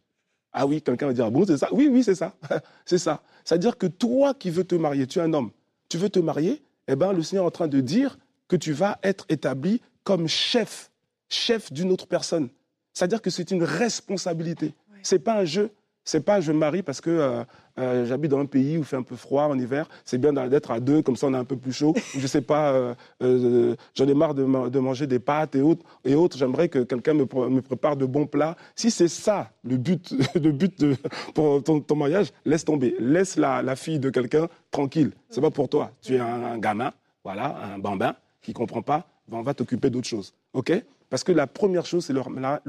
Ah 0.52 0.66
oui, 0.66 0.82
quelqu'un 0.82 1.08
va 1.08 1.14
dire, 1.14 1.26
ah 1.26 1.30
bon, 1.30 1.46
c'est 1.46 1.58
ça? 1.58 1.70
Oui, 1.72 1.88
oui, 1.92 2.04
c'est 2.04 2.16
ça. 2.16 2.36
c'est 2.86 2.98
ça. 2.98 3.22
C'est-à-dire 3.46 3.78
que 3.78 3.88
toi 3.88 4.34
qui 4.34 4.50
veux 4.50 4.64
te 4.64 4.76
marier, 4.76 5.08
tu 5.08 5.20
es 5.20 5.22
un 5.22 5.34
homme, 5.34 5.52
tu 5.90 5.98
veux 5.98 6.10
te 6.10 6.20
marier, 6.20 6.62
eh 6.88 6.96
bien, 6.96 7.14
le 7.14 7.22
Seigneur 7.22 7.46
est 7.46 7.48
en 7.48 7.52
train 7.52 7.68
de 7.68 7.80
dire 7.80 8.18
que 8.48 8.56
tu 8.56 8.74
vas 8.74 8.98
être 9.04 9.26
établi 9.30 9.82
comme 10.08 10.30
chef 10.30 10.90
chef 11.28 11.74
d'une 11.74 11.92
autre 11.92 12.08
personne. 12.08 12.48
C'est-à-dire 12.94 13.22
que 13.22 13.30
c'est 13.30 13.52
une 13.52 13.64
responsabilité. 13.64 14.74
Ce 15.04 15.16
n'est 15.16 15.20
pas 15.20 15.38
un 15.38 15.44
jeu. 15.44 15.70
C'est 16.06 16.22
pas 16.22 16.40
je 16.40 16.54
me 16.54 16.58
marie 16.58 16.82
parce 16.82 17.02
que 17.02 17.10
euh, 17.10 17.44
euh, 17.78 18.06
j'habite 18.06 18.32
dans 18.32 18.40
un 18.40 18.46
pays 18.46 18.78
où 18.78 18.80
il 18.80 18.86
fait 18.86 18.96
un 18.96 19.04
peu 19.04 19.18
froid 19.18 19.44
en 19.44 19.60
hiver. 19.60 19.90
C'est 20.06 20.18
bien 20.18 20.32
d'être 20.32 20.72
à 20.72 20.80
deux, 20.80 21.02
comme 21.02 21.18
ça 21.18 21.28
on 21.28 21.34
est 21.34 21.38
un 21.38 21.44
peu 21.44 21.58
plus 21.58 21.74
chaud. 21.74 21.94
je 22.18 22.26
sais 22.26 22.40
pas, 22.40 22.72
euh, 22.72 23.76
j'en 23.94 24.08
ai 24.08 24.14
marre 24.14 24.34
de, 24.34 24.46
manger 24.80 25.08
des 25.08 25.20
pâtes 25.20 25.56
et 25.56 25.62
autres. 25.62 25.86
Et 26.06 26.16
autres. 26.16 26.38
J'aimerais 26.38 26.70
que 26.70 26.80
quelqu'un 26.80 27.14
me, 27.14 27.60
prépare 27.60 27.98
de 27.98 28.06
bons 28.06 28.28
plats. 28.28 28.56
Si 28.78 28.90
c'est 28.90 29.10
ça 29.10 29.52
le 29.66 29.76
but, 29.76 30.14
le 30.36 30.54
but 30.54 30.80
de, 30.80 30.96
pour 31.36 31.62
ton, 31.62 31.96
mariage, 31.98 32.32
laisse 32.46 32.64
tomber. 32.64 32.96
Laisse 33.00 33.36
la, 33.36 33.76
fille 33.76 34.00
de 34.00 34.10
quelqu'un 34.10 34.48
tranquille. 34.72 35.12
C'est 35.30 35.42
pas 35.42 35.52
pour 35.52 35.68
toi. 35.68 35.92
Tu 36.02 36.16
es 36.16 36.20
un, 36.20 36.58
gamin, 36.60 36.94
voilà, 37.26 37.58
un 37.74 37.80
bambin 37.80 38.16
qui 38.42 38.54
comprend 38.54 38.82
pas. 38.82 39.06
Ben, 39.28 39.38
on 39.38 39.42
va 39.42 39.54
t'occuper 39.54 39.90
d'autre 39.90 40.08
chose. 40.08 40.34
Ok? 40.54 40.72
Parce 41.10 41.24
que 41.24 41.32
la 41.32 41.48
première 41.48 41.86
chose, 41.86 42.06
c'est 42.06 42.14
le, 42.14 42.22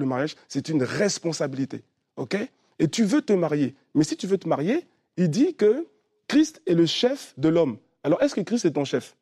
mariage, 0.04 0.36
c'est 0.48 0.68
une 0.68 0.82
responsabilité. 0.82 1.82
OK? 2.16 2.36
Et 2.78 2.88
tu 2.88 3.04
veux 3.04 3.22
te 3.22 3.32
marier. 3.32 3.74
Mais 3.94 4.04
si 4.04 4.16
tu 4.16 4.26
veux 4.26 4.38
te 4.38 4.48
marier, 4.48 4.86
il 5.16 5.28
dit 5.30 5.54
que 5.54 5.86
Christ 6.28 6.62
est 6.66 6.74
le 6.74 6.86
chef 6.86 7.34
de 7.36 7.48
l'homme. 7.48 7.78
Alors, 8.04 8.22
est-ce 8.22 8.34
que 8.34 8.40
Christ 8.40 8.64
est 8.64 8.72
ton 8.72 8.84
chef? 8.84 9.16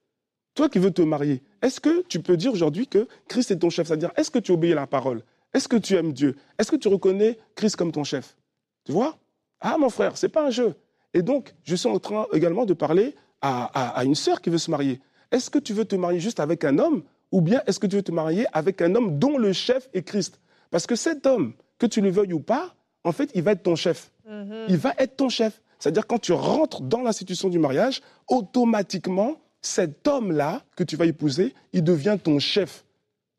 Toi 0.55 0.68
qui 0.68 0.79
veux 0.79 0.90
te 0.90 1.03
marier, 1.03 1.42
est-ce 1.62 1.81
que 1.81 2.03
tu 2.03 2.20
peux 2.20 2.37
dire 2.37 2.53
aujourd'hui 2.53 2.87
que 2.87 3.07
Christ 3.29 3.51
est 3.51 3.59
ton 3.59 3.70
chef? 3.70 3.87
C'est-à-dire, 3.88 4.11
est-ce 4.16 4.31
que 4.31 4.38
tu 4.38 4.53
obéis 4.53 4.72
à 4.72 4.77
la 4.77 4.87
parole? 4.87 5.22
Est-ce 5.53 5.68
que 5.68 5.77
tu 5.77 5.94
aimes 5.94 6.12
Dieu? 6.12 6.35
Est-ce 6.59 6.70
que 6.70 6.77
tu 6.77 6.88
reconnais 6.88 7.38
Christ 7.55 7.77
comme 7.77 7.92
ton 7.92 8.05
chef? 8.05 8.37
Tu 8.85 8.92
vois? 8.92 9.18
Ah, 9.61 9.77
mon 9.79 9.90
frère, 9.90 10.16
ce 10.16 10.27
n'est 10.27 10.33
pas 10.33 10.46
un 10.46 10.51
jeu. 10.51 10.75
Et 11.14 11.22
donc, 11.22 11.55
je 11.64 11.75
suis 11.77 11.88
en 11.88 11.99
train 11.99 12.27
également 12.33 12.66
de 12.66 12.75
parler 12.75 13.14
à, 13.40 13.64
à 13.99 14.05
une 14.05 14.14
sœur 14.14 14.40
qui 14.40 14.51
veut 14.51 14.59
se 14.59 14.70
marier. 14.70 15.01
Est-ce 15.31 15.51
que 15.51 15.59
tu 15.59 15.72
veux 15.72 15.85
te 15.85 15.96
marier 15.96 16.20
juste 16.20 16.40
avec 16.40 16.64
un 16.64 16.79
homme? 16.79 17.03
Ou 17.33 17.41
bien 17.41 17.62
est-ce 17.67 17.79
que 17.79 17.87
tu 17.87 17.97
veux 17.97 18.03
te 18.03 18.12
marier 18.12 18.47
avec 18.53 18.81
un 18.83 18.95
homme 18.95 19.19
dont 19.19 19.39
le 19.39 19.53
chef 19.53 19.89
est 19.95 20.03
Christ? 20.03 20.41
Parce 20.71 20.87
que 20.87 20.97
cet 20.97 21.27
homme, 21.27 21.55
que 21.79 21.87
tu 21.87 22.01
le 22.01 22.11
veuilles 22.11 22.33
ou 22.33 22.41
pas, 22.41 22.75
en 23.05 23.12
fait, 23.12 23.31
il 23.35 23.43
va 23.43 23.53
être 23.53 23.62
ton 23.62 23.77
chef. 23.77 24.11
Mhm. 24.29 24.67
Il 24.69 24.77
va 24.77 24.95
être 24.99 25.17
ton 25.17 25.29
chef. 25.29 25.61
C'est-à-dire 25.79 26.07
quand 26.07 26.19
tu 26.19 26.33
rentres 26.33 26.83
dans 26.83 27.03
l'institution 27.03 27.49
du 27.49 27.59
mariage, 27.59 28.01
automatiquement, 28.29 29.37
cet 29.61 30.07
homme-là 30.07 30.62
que 30.77 30.85
tu 30.85 30.97
vas 30.97 31.07
épouser, 31.07 31.55
il 31.73 31.85
devient 31.85 32.19
ton 32.23 32.39
chef. 32.39 32.85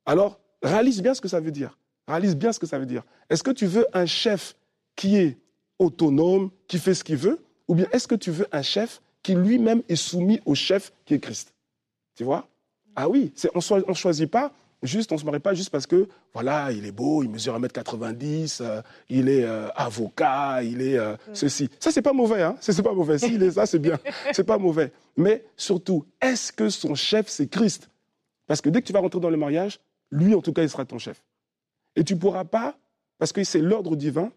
Alors, 0.05 0.39
réalise 0.61 1.01
bien 1.01 1.13
ce 1.13 1.21
que 1.21 1.27
ça 1.27 1.39
veut 1.39 1.51
dire. 1.51 1.77
Réalise 2.07 2.35
bien 2.35 2.53
ce 2.53 2.59
que 2.59 2.67
ça 2.67 2.79
veut 2.79 2.85
dire. 2.85 3.03
Est-ce 3.29 3.43
que 3.43 3.51
tu 3.51 3.65
veux 3.65 3.85
un 3.93 4.05
chef 4.05 4.55
qui 4.95 5.17
est 5.17 5.37
autonome, 5.79 6.51
qui 6.67 6.79
fait 6.79 6.93
ce 6.93 7.03
qu'il 7.03 7.17
veut, 7.17 7.43
ou 7.67 7.75
bien 7.75 7.87
est-ce 7.91 8.07
que 8.07 8.15
tu 8.15 8.31
veux 8.31 8.47
un 8.51 8.61
chef 8.61 9.01
qui 9.23 9.35
lui-même 9.35 9.83
est 9.89 9.95
soumis 9.95 10.39
au 10.45 10.55
chef 10.55 10.93
qui 11.05 11.13
est 11.13 11.19
Christ? 11.19 11.53
Tu 12.15 12.23
vois? 12.23 12.47
Ah 12.97 13.07
oui, 13.07 13.31
on 13.53 13.59
ne 13.89 13.93
choisit 13.93 14.29
pas 14.29 14.51
juste, 14.81 15.11
on 15.11 15.15
ne 15.15 15.19
se 15.19 15.25
marie 15.25 15.39
pas 15.39 15.53
juste 15.53 15.69
parce 15.69 15.87
que, 15.87 16.07
voilà, 16.33 16.71
il 16.71 16.85
est 16.85 16.91
beau, 16.91 17.23
il 17.23 17.29
mesure 17.29 17.59
1m90, 17.59 18.57
euh, 18.61 18.81
il 19.09 19.29
est 19.29 19.43
euh, 19.43 19.69
avocat, 19.75 20.63
il 20.63 20.81
est 20.81 20.97
euh, 20.97 21.13
mm. 21.13 21.35
ceci. 21.35 21.69
Ça, 21.79 21.91
c'est 21.91 22.01
pas 22.01 22.13
mauvais, 22.13 22.41
hein. 22.41 22.55
C'est 22.59 22.81
pas 22.81 22.93
mauvais. 22.93 23.17
S'il 23.17 23.41
est 23.43 23.51
ça, 23.51 23.65
c'est 23.65 23.79
bien. 23.79 23.99
C'est 24.33 24.43
pas 24.43 24.57
mauvais. 24.57 24.91
Mais 25.15 25.43
surtout, 25.55 26.05
est-ce 26.21 26.51
que 26.51 26.69
son 26.69 26.95
chef, 26.95 27.27
c'est 27.27 27.47
Christ? 27.47 27.89
Parce 28.45 28.61
que 28.61 28.69
dès 28.69 28.81
que 28.81 28.87
tu 28.87 28.93
vas 28.93 28.99
rentrer 28.99 29.19
dans 29.19 29.29
le 29.29 29.37
mariage, 29.37 29.79
lui, 30.11 30.33
en 30.33 30.41
tout 30.41 30.53
cas, 30.53 30.63
il 30.63 30.69
sera 30.69 30.85
ton 30.85 30.99
chef. 30.99 31.23
Et 31.95 32.03
tu 32.03 32.15
ne 32.15 32.19
pourras 32.19 32.45
pas, 32.45 32.77
parce 33.17 33.31
que 33.31 33.43
c'est 33.43 33.61
l'ordre 33.61 33.95
divin, 33.95 34.31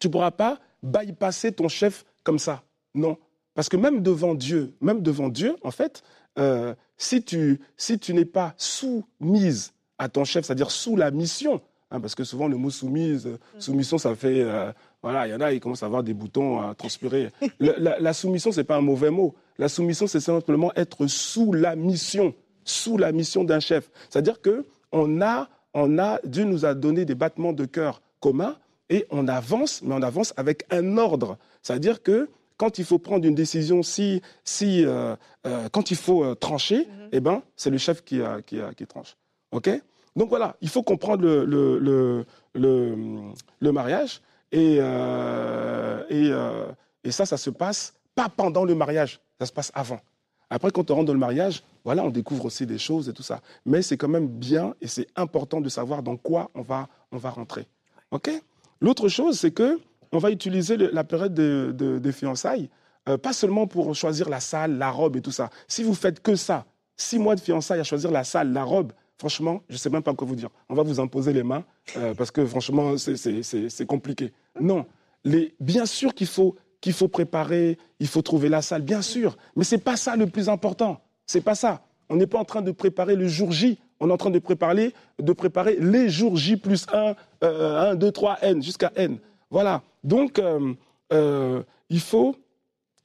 tu 0.00 0.08
ne 0.08 0.12
pourras 0.12 0.30
pas 0.30 0.58
bypasser 0.82 1.52
ton 1.52 1.68
chef 1.68 2.04
comme 2.22 2.38
ça. 2.38 2.62
Non. 2.94 3.16
Parce 3.54 3.68
que 3.68 3.76
même 3.76 4.02
devant 4.02 4.34
Dieu, 4.34 4.74
même 4.80 5.02
devant 5.02 5.28
Dieu, 5.28 5.56
en 5.62 5.70
fait, 5.70 6.02
euh, 6.38 6.74
si 6.96 7.22
tu, 7.22 7.60
si 7.76 7.98
tu 7.98 8.14
n'es 8.14 8.24
pas 8.24 8.54
soumise 8.56 9.72
à 9.98 10.08
ton 10.08 10.24
chef, 10.24 10.44
c'est-à-dire 10.44 10.70
sous 10.70 10.96
la 10.96 11.10
mission, 11.10 11.60
hein, 11.90 12.00
parce 12.00 12.14
que 12.14 12.24
souvent 12.24 12.48
le 12.48 12.56
mot 12.56 12.70
soumise, 12.70 13.26
euh, 13.26 13.38
mm. 13.56 13.60
soumission, 13.60 13.98
ça 13.98 14.14
fait, 14.14 14.40
euh, 14.40 14.72
voilà, 15.02 15.26
il 15.26 15.30
y 15.30 15.34
en 15.34 15.40
a, 15.40 15.52
ils 15.52 15.60
commencent 15.60 15.82
à 15.82 15.86
avoir 15.86 16.02
des 16.02 16.14
boutons 16.14 16.60
à 16.60 16.74
transpirer. 16.74 17.30
la, 17.60 17.98
la, 17.98 18.12
soumission, 18.12 18.52
c'est 18.52 18.64
pas 18.64 18.76
un 18.76 18.82
mauvais 18.82 19.10
mot. 19.10 19.34
La 19.58 19.68
soumission, 19.68 20.06
c'est 20.06 20.20
simplement 20.20 20.72
être 20.76 21.06
sous 21.06 21.52
la 21.52 21.76
mission, 21.76 22.34
sous 22.64 22.98
la 22.98 23.12
mission 23.12 23.44
d'un 23.44 23.60
chef. 23.60 23.90
C'est-à-dire 24.10 24.40
que 24.40 24.66
on 24.92 25.20
a, 25.20 25.48
on 25.74 25.98
a, 25.98 26.20
Dieu 26.24 26.44
nous 26.44 26.64
a 26.64 26.74
donné 26.74 27.04
des 27.04 27.14
battements 27.14 27.52
de 27.52 27.64
cœur 27.64 28.02
communs 28.20 28.56
et 28.88 29.06
on 29.10 29.28
avance, 29.28 29.82
mais 29.82 29.94
on 29.94 30.02
avance 30.02 30.32
avec 30.36 30.64
un 30.70 30.96
ordre. 30.96 31.38
C'est-à-dire 31.62 32.02
que 32.02 32.28
quand 32.56 32.78
il 32.78 32.84
faut 32.84 32.98
prendre 32.98 33.26
une 33.26 33.34
décision, 33.34 33.82
si, 33.82 34.22
si, 34.44 34.84
euh, 34.84 35.14
euh, 35.46 35.68
quand 35.70 35.90
il 35.90 35.96
faut 35.96 36.24
euh, 36.24 36.34
trancher, 36.34 36.86
mhm. 36.86 37.08
eh 37.12 37.20
ben, 37.20 37.42
c'est 37.56 37.70
le 37.70 37.78
chef 37.78 38.02
qui, 38.02 38.20
qui, 38.46 38.58
qui 38.76 38.86
tranche. 38.86 39.16
OK? 39.52 39.70
Donc 40.14 40.28
voilà, 40.30 40.56
il 40.62 40.68
faut 40.68 40.82
comprendre 40.82 41.22
le, 41.22 41.44
le, 41.44 42.24
le, 42.54 42.96
le, 43.60 43.72
mariage. 43.72 44.22
Et, 44.50 44.76
et, 44.76 46.30
et, 47.04 47.10
ça, 47.10 47.26
ça 47.26 47.36
se 47.36 47.50
passe 47.50 47.92
pas 48.14 48.30
pendant 48.30 48.64
le 48.64 48.74
mariage, 48.74 49.20
ça 49.38 49.46
se 49.46 49.52
passe 49.52 49.70
avant. 49.74 50.00
Après, 50.48 50.70
quand 50.70 50.90
on 50.90 50.94
rentre 50.94 51.06
dans 51.06 51.12
le 51.12 51.18
mariage, 51.18 51.62
voilà, 51.84 52.02
on 52.02 52.10
découvre 52.10 52.46
aussi 52.46 52.64
des 52.64 52.78
choses 52.78 53.08
et 53.10 53.12
tout 53.12 53.22
ça. 53.22 53.42
Mais 53.66 53.82
c'est 53.82 53.98
quand 53.98 54.08
même 54.08 54.28
bien 54.28 54.74
et 54.80 54.86
c'est 54.86 55.06
important 55.16 55.60
de 55.60 55.68
savoir 55.68 56.02
dans 56.02 56.16
quoi 56.16 56.50
on 56.54 56.62
va, 56.62 56.88
on 57.12 57.18
va 57.18 57.30
rentrer. 57.30 57.66
OK? 58.10 58.30
L'autre 58.80 59.08
chose, 59.08 59.38
c'est 59.38 59.50
que 59.50 59.78
on 60.12 60.18
va 60.18 60.30
utiliser 60.30 60.76
la 60.76 61.04
période 61.04 61.34
des 61.34 62.12
fiançailles, 62.12 62.68
euh, 63.08 63.16
pas 63.16 63.32
seulement 63.32 63.66
pour 63.66 63.94
choisir 63.94 64.28
la 64.28 64.40
salle, 64.40 64.78
la 64.78 64.90
robe 64.90 65.16
et 65.16 65.20
tout 65.20 65.30
ça. 65.30 65.50
Si 65.68 65.82
vous 65.82 65.94
faites 65.94 66.20
que 66.20 66.34
ça, 66.34 66.66
six 66.96 67.18
mois 67.18 67.36
de 67.36 67.40
fiançailles 67.40 67.80
à 67.80 67.84
choisir 67.84 68.10
la 68.10 68.24
salle, 68.24 68.52
la 68.52 68.64
robe, 68.64 68.92
franchement, 69.18 69.62
je 69.68 69.74
ne 69.74 69.78
sais 69.78 69.90
même 69.90 70.02
pas 70.02 70.12
quoi 70.14 70.26
vous 70.26 70.34
dire. 70.34 70.48
On 70.68 70.74
va 70.74 70.82
vous 70.82 70.98
imposer 70.98 71.32
les 71.32 71.44
mains 71.44 71.64
euh, 71.96 72.14
parce 72.14 72.30
que 72.30 72.44
franchement, 72.44 72.96
c'est 72.98 73.86
compliqué. 73.86 74.32
Non, 74.60 74.86
bien 75.60 75.86
sûr 75.86 76.14
qu'il 76.14 76.26
faut, 76.26 76.56
qu'il 76.80 76.92
faut 76.92 77.08
préparer, 77.08 77.78
il 78.00 78.08
faut 78.08 78.22
trouver 78.22 78.48
la 78.48 78.62
salle, 78.62 78.82
bien 78.82 79.02
sûr, 79.02 79.36
mais 79.54 79.64
ce 79.64 79.76
n'est 79.76 79.80
pas 79.80 79.96
ça 79.96 80.16
le 80.16 80.26
plus 80.26 80.48
important. 80.48 81.00
C'est 81.26 81.40
pas 81.40 81.54
ça. 81.54 81.82
On 82.08 82.16
n'est 82.16 82.26
pas 82.26 82.38
en 82.38 82.44
train 82.44 82.62
de 82.62 82.70
préparer 82.70 83.16
le 83.16 83.28
jour 83.28 83.52
J, 83.52 83.78
on 84.00 84.10
est 84.10 84.12
en 84.12 84.16
train 84.16 84.30
de 84.30 84.38
préparer, 84.38 84.94
de 85.20 85.32
préparer 85.32 85.76
les 85.80 86.08
jours 86.08 86.36
J 86.36 86.56
plus 86.56 86.86
1, 86.92 87.14
1, 87.42 87.94
2, 87.94 88.12
3, 88.12 88.38
N, 88.42 88.62
jusqu'à 88.62 88.92
N. 88.96 89.18
Voilà. 89.50 89.82
Donc, 90.04 90.38
euh, 90.38 90.74
euh, 91.12 91.62
il 91.90 92.00
faut, 92.00 92.36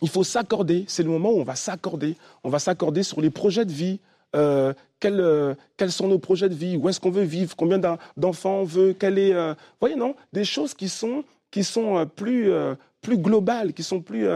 il 0.02 0.10
faut 0.10 0.24
s'accorder. 0.24 0.86
C'est 0.88 1.04
le 1.04 1.10
moment 1.10 1.32
où 1.32 1.40
on 1.40 1.44
va 1.44 1.56
s'accorder. 1.56 2.16
On 2.44 2.50
va 2.50 2.60
s'accorder 2.60 3.04
sur 3.04 3.22
les 3.22 3.30
projets 3.30 3.66
de 3.66 3.72
vie. 3.72 4.00
euh, 4.36 4.74
quels, 5.00 5.58
quels, 5.78 5.92
sont 5.92 6.08
nos 6.08 6.20
projets 6.20 6.48
de 6.48 6.54
vie, 6.54 6.78
où 6.78 6.88
est-ce 6.88 7.00
qu'on 7.00 7.10
veut 7.10 7.24
vivre, 7.24 7.56
combien 7.56 7.80
d'enfants 8.16 8.60
on 8.60 8.64
veut, 8.64 8.94
quel 8.94 9.18
est, 9.18 9.34
vous 9.34 9.56
voyez 9.80 9.96
non, 9.96 10.16
des 10.32 10.46
choses 10.46 10.74
qui 10.74 10.90
sont 10.90 11.24
qui 11.50 11.64
sont 11.64 12.06
plus 12.16 12.52
plus 13.02 13.18
globales, 13.18 13.74
qui 13.74 13.84
sont 13.84 14.00
plus 14.00 14.28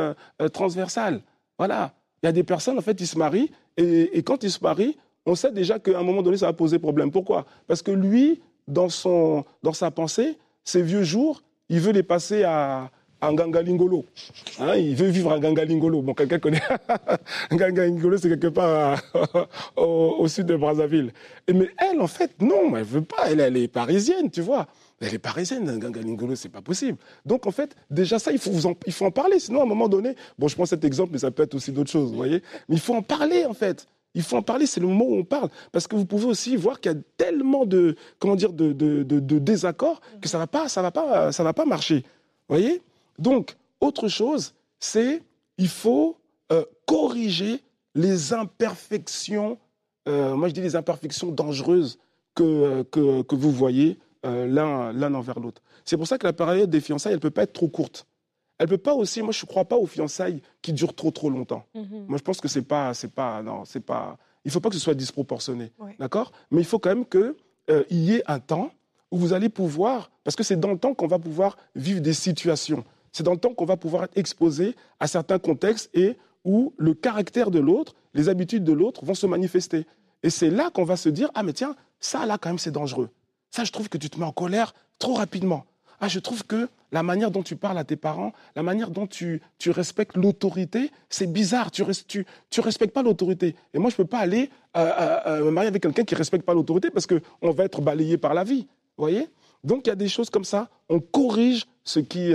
transversales. 0.52 1.22
Voilà, 1.60 1.94
il 2.22 2.26
y 2.26 2.30
a 2.30 2.32
des 2.32 2.44
personnes 2.44 2.78
en 2.80 2.82
fait 2.82 3.00
ils 3.00 3.08
se 3.08 3.18
marient 3.18 3.52
et, 3.78 4.18
et 4.18 4.24
quand 4.24 4.44
ils 4.44 4.52
se 4.52 4.60
marient, 4.62 4.98
on 5.26 5.36
sait 5.36 5.52
déjà 5.52 5.78
qu'à 5.80 6.00
un 6.00 6.04
moment 6.04 6.24
donné 6.24 6.38
ça 6.38 6.48
va 6.48 6.54
poser 6.54 6.80
problème. 6.80 7.12
Pourquoi? 7.12 7.46
Parce 7.68 7.82
que 7.82 7.92
lui, 7.92 8.42
dans 8.68 8.90
son 8.90 9.46
dans 9.64 9.74
sa 9.74 9.92
pensée, 9.92 10.38
ses 10.64 10.82
vieux 10.82 11.04
jours, 11.04 11.44
il 11.70 11.80
veut 11.80 11.92
les 11.92 12.04
passer 12.04 12.44
à 12.44 12.90
en 13.22 13.34
Gangalingolo. 13.34 14.06
Hein, 14.60 14.76
il 14.76 14.96
veut 14.96 15.08
vivre 15.08 15.32
en 15.32 15.40
Gangalingolo. 15.40 16.02
Bon, 16.02 16.14
quelqu'un 16.14 16.40
connaît. 16.40 16.62
Gangalingolo, 17.52 18.18
c'est 18.18 18.30
quelque 18.30 18.48
part 18.48 19.02
au, 19.76 20.28
sud 20.28 20.48
de 20.48 20.56
Brazzaville. 20.56 21.12
Mais 21.52 21.70
elle, 21.78 22.02
en 22.02 22.08
fait, 22.08 22.42
non, 22.42 22.76
elle 22.76 22.84
veut 22.84 23.02
pas. 23.02 23.32
Elle, 23.32 23.58
est 23.58 23.68
parisienne, 23.68 24.30
tu 24.30 24.42
vois. 24.42 24.68
Elle 25.02 25.14
est 25.14 25.20
parisienne, 25.20 25.80
Gangalingolo, 25.80 26.36
c'est 26.36 26.50
pas 26.50 26.62
possible. 26.62 26.98
Donc, 27.26 27.48
en 27.48 27.52
fait, 27.52 27.76
déjà 27.90 28.20
ça, 28.20 28.32
il 28.32 28.40
faut, 28.40 28.52
en, 28.68 28.74
il 28.86 28.94
faut 28.94 29.06
en 29.06 29.12
parler. 29.12 29.40
Sinon, 29.40 29.62
à 29.62 29.64
un 29.64 29.68
moment 29.68 29.88
donné, 29.88 30.16
bon, 30.38 30.48
je 30.48 30.56
prends 30.56 30.66
cet 30.66 30.84
exemple, 30.84 31.12
mais 31.14 31.20
ça 31.20 31.32
peut 31.32 31.44
être 31.44 31.56
aussi 31.56 31.72
d'autres 31.72 31.92
choses, 31.92 32.10
vous 32.10 32.18
voyez. 32.18 32.42
Mais 32.70 32.76
il 32.76 32.82
faut 32.82 32.96
en 32.96 33.02
parler, 33.02 33.46
en 33.46 33.54
fait. 33.54 33.88
Il 34.16 34.24
faut 34.24 34.38
en 34.38 34.42
parler, 34.42 34.66
c'est 34.66 34.80
le 34.80 34.88
moment 34.88 35.06
où 35.06 35.16
on 35.16 35.24
parle. 35.24 35.50
Parce 35.72 35.88
que 35.88 35.96
vous 35.96 36.06
pouvez 36.06 36.26
aussi 36.26 36.56
voir 36.56 36.80
qu'il 36.80 36.92
y 36.92 36.96
a 36.96 36.98
tellement 37.18 37.66
de, 37.66 37.96
comment 38.18 38.36
dire, 38.36 38.54
de, 38.54 38.72
de, 38.72 39.04
de, 39.04 39.40
désaccords 39.40 40.02
que 40.22 40.28
ça 40.28 40.40
va 40.40 40.68
ça 40.68 40.82
va 40.82 40.92
pas, 40.92 41.32
ça 41.32 41.44
va 41.44 41.54
pas 41.54 41.66
marcher. 41.66 42.04
Vous 42.48 42.56
voyez? 42.56 42.82
Donc, 43.20 43.56
autre 43.82 44.08
chose, 44.08 44.54
c'est 44.80 45.22
il 45.58 45.68
faut 45.68 46.18
euh, 46.52 46.64
corriger 46.86 47.62
les 47.94 48.34
imperfections, 48.34 49.58
euh, 50.08 50.36
moi 50.36 50.50
je 50.50 50.54
dis 50.54 50.62
les 50.62 50.76
imperfections 50.76 51.32
dangereuses 51.32 51.98
que, 52.36 52.44
euh, 52.44 52.84
que, 52.84 53.22
que 53.22 53.36
vous 53.36 53.52
voyez 53.52 54.00
l'un 54.24 55.14
envers 55.14 55.40
l'autre. 55.40 55.62
C'est 55.86 55.98
pour 55.98 56.08
ça 56.08 56.18
que 56.18 56.26
la 56.26 56.34
période 56.34 56.68
des 56.68 56.82
fiançailles, 56.82 57.12
elle 57.12 57.18
ne 57.18 57.22
peut 57.22 57.30
pas 57.30 57.44
être 57.44 57.54
trop 57.54 57.68
courte. 57.68 58.08
Elle 58.58 58.68
peut 58.68 58.78
pas 58.78 58.94
aussi, 58.94 59.22
moi 59.22 59.32
je 59.32 59.44
ne 59.44 59.48
crois 59.48 59.66
pas 59.66 59.76
aux 59.76 59.86
fiançailles 59.86 60.42
qui 60.62 60.74
durent 60.74 60.96
trop 60.96 61.12
trop 61.12 61.30
longtemps. 61.30 61.66
Mm-hmm. 61.76 62.06
Moi 62.08 62.18
je 62.18 62.24
pense 62.24 62.40
que 62.40 62.48
c'est 62.48 62.62
pas, 62.62 62.94
c'est 62.94 63.14
pas, 63.14 63.42
non, 63.42 63.66
c'est 63.66 63.82
pas, 63.82 64.18
il 64.46 64.52
faut 64.52 64.60
pas 64.60 64.70
que 64.70 64.76
ce 64.76 64.82
soit 64.82 64.94
disproportionné, 64.94 65.72
d'accord? 66.00 66.32
Mais 66.52 66.62
il 66.62 66.66
faut 66.66 66.80
quand 66.80 66.90
même 66.90 67.06
qu'il 67.06 67.36
y 67.92 68.14
ait 68.14 68.24
un 68.28 68.40
temps 68.40 68.72
où 69.12 69.18
vous 69.18 69.34
allez 69.34 69.50
pouvoir, 69.50 70.12
parce 70.24 70.36
que 70.36 70.44
c'est 70.44 70.60
dans 70.60 70.72
le 70.72 70.78
temps 70.78 70.94
qu'on 70.94 71.08
va 71.08 71.20
pouvoir 71.20 71.58
vivre 71.76 72.00
des 72.00 72.14
situations 72.14 72.84
c'est 73.16 73.24
dans 73.24 73.32
le 73.32 73.38
temps 73.38 73.54
qu'on 73.54 73.64
va 73.64 73.78
pouvoir 73.78 74.04
être 74.04 74.18
exposé 74.18 74.76
à 75.00 75.08
certains 75.08 75.40
contextes 75.40 75.90
et 75.94 76.18
où 76.44 76.74
le 76.76 76.94
caractère 76.94 77.50
de 77.50 77.60
l'autre, 77.60 77.96
les 78.14 78.28
habitudes 78.28 78.66
de 78.66 78.74
l'autre 78.74 79.06
vont 79.06 79.14
se 79.14 79.26
manifester. 79.26 79.86
Et 80.22 80.30
c'est 80.30 80.50
là 80.50 80.70
qu'on 80.70 80.84
va 80.84 80.98
se 80.98 81.08
dire, 81.08 81.32
ah 81.34 81.42
mais 81.42 81.54
tiens, 81.54 81.78
ça 82.02 82.26
là 82.26 82.38
quand 82.38 82.50
même 82.50 82.60
c'est 82.60 82.72
dangereux. 82.72 83.10
Ça 83.52 83.64
je 83.64 83.72
trouve 83.72 83.88
que 83.88 83.98
tu 83.98 84.10
te 84.10 84.20
mets 84.20 84.26
en 84.26 84.34
colère 84.34 84.76
trop 85.00 85.14
rapidement. 85.14 85.64
Ah 86.00 86.08
je 86.08 86.20
trouve 86.20 86.44
que 86.44 86.68
la 86.92 87.04
manière 87.04 87.32
dont 87.32 87.44
tu 87.44 87.56
parles 87.56 87.78
à 87.78 87.84
tes 87.84 87.96
parents, 87.96 88.34
la 88.56 88.64
manière 88.64 88.90
dont 88.90 89.08
tu, 89.08 89.42
tu 89.58 89.72
respectes 89.72 90.16
l'autorité, 90.16 90.92
c'est 91.10 91.32
bizarre, 91.32 91.72
tu, 91.72 91.84
tu, 92.08 92.26
tu 92.50 92.62
respectes 92.62 92.94
pas 92.94 93.04
l'autorité. 93.04 93.56
Et 93.74 93.80
moi 93.80 93.90
je 93.90 93.96
ne 93.96 93.98
peux 93.98 94.10
pas 94.10 94.20
aller 94.20 94.50
euh, 94.78 94.92
euh, 95.00 95.20
euh, 95.28 95.46
me 95.46 95.52
marier 95.52 95.68
avec 95.68 95.82
quelqu'un 95.82 96.04
qui 96.04 96.14
ne 96.14 96.18
respecte 96.18 96.46
pas 96.46 96.54
l'autorité 96.54 96.90
parce 96.90 97.08
qu'on 97.08 97.52
va 97.52 97.64
être 97.64 97.82
balayé 97.82 98.18
par 98.18 98.34
la 98.34 98.44
vie. 98.44 98.68
Vous 98.98 99.04
voyez? 99.04 99.28
Donc 99.64 99.88
il 99.88 99.90
y 99.90 99.94
a 99.94 99.96
des 99.96 100.08
choses 100.08 100.30
comme 100.30 100.46
ça, 100.46 100.70
on 100.90 101.00
corrige 101.00 101.66
ce 101.84 102.00
qui 102.00 102.34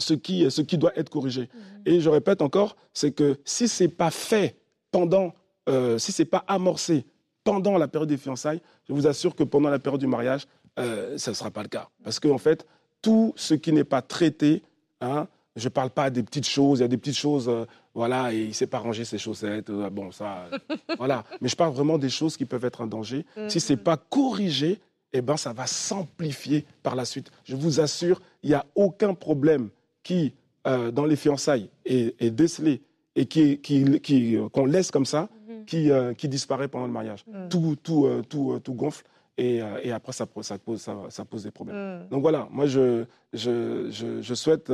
ce 0.00 0.14
qui, 0.14 0.50
ce 0.50 0.62
qui 0.62 0.78
doit 0.78 0.92
être 0.96 1.10
corrigé. 1.10 1.42
Mhm. 1.42 1.82
Et 1.86 2.00
je 2.00 2.08
répète 2.08 2.42
encore, 2.42 2.76
c'est 2.92 3.12
que 3.12 3.38
si 3.44 3.68
ce 3.68 3.84
n'est 3.84 3.88
pas 3.88 4.10
fait 4.10 4.56
pendant, 4.90 5.32
euh, 5.68 5.98
si 5.98 6.12
ce 6.12 6.22
n'est 6.22 6.26
pas 6.26 6.44
amorcé 6.48 7.04
pendant 7.44 7.78
la 7.78 7.88
période 7.88 8.08
des 8.08 8.16
fiançailles, 8.16 8.60
je 8.88 8.92
vous 8.92 9.06
assure 9.06 9.34
que 9.34 9.44
pendant 9.44 9.70
la 9.70 9.78
période 9.78 10.00
du 10.00 10.06
mariage, 10.06 10.46
euh, 10.80 11.18
ça 11.18 11.30
ne 11.30 11.36
sera 11.36 11.50
pas 11.50 11.62
le 11.62 11.68
cas. 11.68 11.88
Parce 12.02 12.20
qu'en 12.20 12.30
en 12.30 12.38
fait, 12.38 12.66
tout 13.02 13.32
ce 13.36 13.54
qui 13.54 13.72
n'est 13.72 13.84
pas 13.84 14.02
traité, 14.02 14.62
hein, 15.00 15.26
je 15.56 15.64
ne 15.64 15.70
parle 15.70 15.90
pas 15.90 16.10
des 16.10 16.22
petites 16.22 16.48
choses, 16.48 16.78
il 16.78 16.82
y 16.82 16.84
a 16.84 16.88
des 16.88 16.96
petites 16.96 17.16
choses, 17.16 17.48
euh, 17.48 17.64
voilà, 17.94 18.32
et 18.32 18.42
il 18.42 18.48
ne 18.48 18.52
sait 18.52 18.66
pas 18.66 18.78
ranger 18.78 19.04
ses 19.04 19.18
chaussettes, 19.18 19.70
bon, 19.70 20.12
ça, 20.12 20.48
voilà. 20.98 21.24
Mais 21.40 21.48
je 21.48 21.56
parle 21.56 21.72
vraiment 21.72 21.98
des 21.98 22.10
choses 22.10 22.36
qui 22.36 22.44
peuvent 22.44 22.64
être 22.64 22.82
un 22.82 22.86
danger. 22.86 23.24
Si 23.48 23.60
ce 23.60 23.72
n'est 23.72 23.78
pas 23.78 23.96
corrigé, 23.96 24.80
eh 25.12 25.22
ben, 25.22 25.36
ça 25.36 25.52
va 25.52 25.66
s'amplifier 25.66 26.64
par 26.82 26.94
la 26.94 27.04
suite. 27.04 27.30
Je 27.44 27.56
vous 27.56 27.80
assure, 27.80 28.20
il 28.42 28.50
n'y 28.50 28.54
a 28.54 28.64
aucun 28.74 29.14
problème 29.14 29.70
qui, 30.02 30.34
euh, 30.66 30.90
dans 30.90 31.04
les 31.04 31.16
fiançailles, 31.16 31.68
est, 31.84 32.30
décelé 32.30 32.82
et 33.16 33.26
qui, 33.26 33.58
qui, 33.58 34.36
qu'on 34.52 34.66
laisse 34.66 34.90
comme 34.90 35.06
ça, 35.06 35.28
mhm. 35.48 35.64
qui, 35.64 35.90
euh, 35.90 36.14
qui 36.14 36.28
disparaît 36.28 36.68
pendant 36.68 36.86
le 36.86 36.92
mariage. 36.92 37.24
Mhm. 37.26 37.48
Tout, 37.48 37.76
tout, 37.82 38.06
euh, 38.06 38.22
tout, 38.28 38.58
tout 38.62 38.74
gonfle. 38.74 39.04
Et, 39.40 39.62
et, 39.82 39.92
après, 39.92 40.12
ça, 40.12 40.26
ça, 40.42 40.58
pose, 40.58 40.86
ça, 41.08 41.24
pose 41.24 41.44
des 41.44 41.50
problèmes. 41.50 42.02
Mhm. 42.02 42.08
Donc 42.10 42.20
voilà, 42.22 42.46
moi, 42.50 42.66
je, 42.66 43.04
je, 43.32 43.88
je, 43.90 44.34
souhaite, 44.34 44.70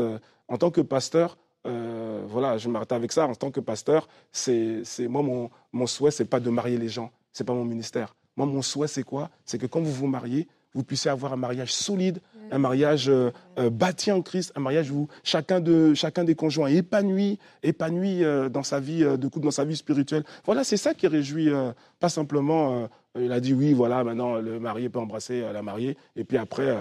en 0.49 0.59
tant 0.59 0.71
que 0.71 0.81
pasteur, 0.81 1.39
voilà, 1.65 2.59
je 2.59 2.69
m'arrête 2.69 2.93
avec 2.93 3.13
ça. 3.13 3.27
En 3.27 3.35
tant 3.35 3.51
que 3.53 3.61
pasteur, 3.61 4.09
c'est, 4.33 4.83
c'est 4.85 5.07
moi, 5.07 5.23
mon, 5.23 5.51
mon 5.73 5.87
souhait, 5.87 6.11
c'est 6.11 6.25
pas 6.25 6.41
de 6.41 6.51
marier 6.51 6.79
les 6.79 6.89
gens. 6.89 7.11
C'est 7.33 7.45
pas 7.45 7.55
mon 7.55 7.65
ministère. 7.65 8.17
Moi, 8.37 8.47
mon 8.47 8.63
souhait, 8.63 8.89
c'est 8.89 9.05
quoi? 9.05 9.31
C'est 9.45 9.59
que 9.59 9.67
quand 9.67 9.81
vous 9.81 9.93
vous 9.93 10.07
mariez, 10.09 10.49
vous 10.75 10.85
puissiez 10.85 11.11
avoir 11.11 11.33
un 11.33 11.37
mariage 11.37 11.73
solide, 11.73 12.21
un 12.51 12.59
mariage 12.59 13.09
euh, 13.09 13.31
euh, 13.59 13.71
bâti 13.71 14.13
en 14.13 14.23
Christ, 14.23 14.53
un 14.57 14.61
mariage 14.61 14.91
où 14.91 15.09
chacun, 15.23 15.61
de, 15.61 15.95
chacun 15.95 16.25
des 16.25 16.35
conjoints 16.35 16.69
est 16.69 16.77
épanoui, 16.77 17.39
épanoui 17.63 18.25
euh, 18.25 18.49
dans 18.49 18.63
sa 18.63 18.81
vie 18.81 19.01
de 19.01 19.29
couple, 19.29 19.47
dans 19.47 19.51
sa 19.51 19.65
vie 19.65 19.77
spirituelle. 19.77 20.25
Voilà, 20.45 20.65
c'est 20.65 20.77
ça 20.77 20.95
qui 20.95 21.07
réjouit, 21.07 21.51
pas 22.01 22.09
simplement, 22.09 22.89
il 23.19 23.33
a 23.33 23.41
dit 23.41 23.55
oui, 23.55 23.73
voilà, 23.73 24.05
maintenant 24.05 24.37
le 24.37 24.61
marié 24.61 24.89
peut 24.89 24.99
embrasser 24.99 25.41
la 25.41 25.63
mariée, 25.63 25.97
et 26.17 26.25
puis 26.25 26.39
après, 26.39 26.75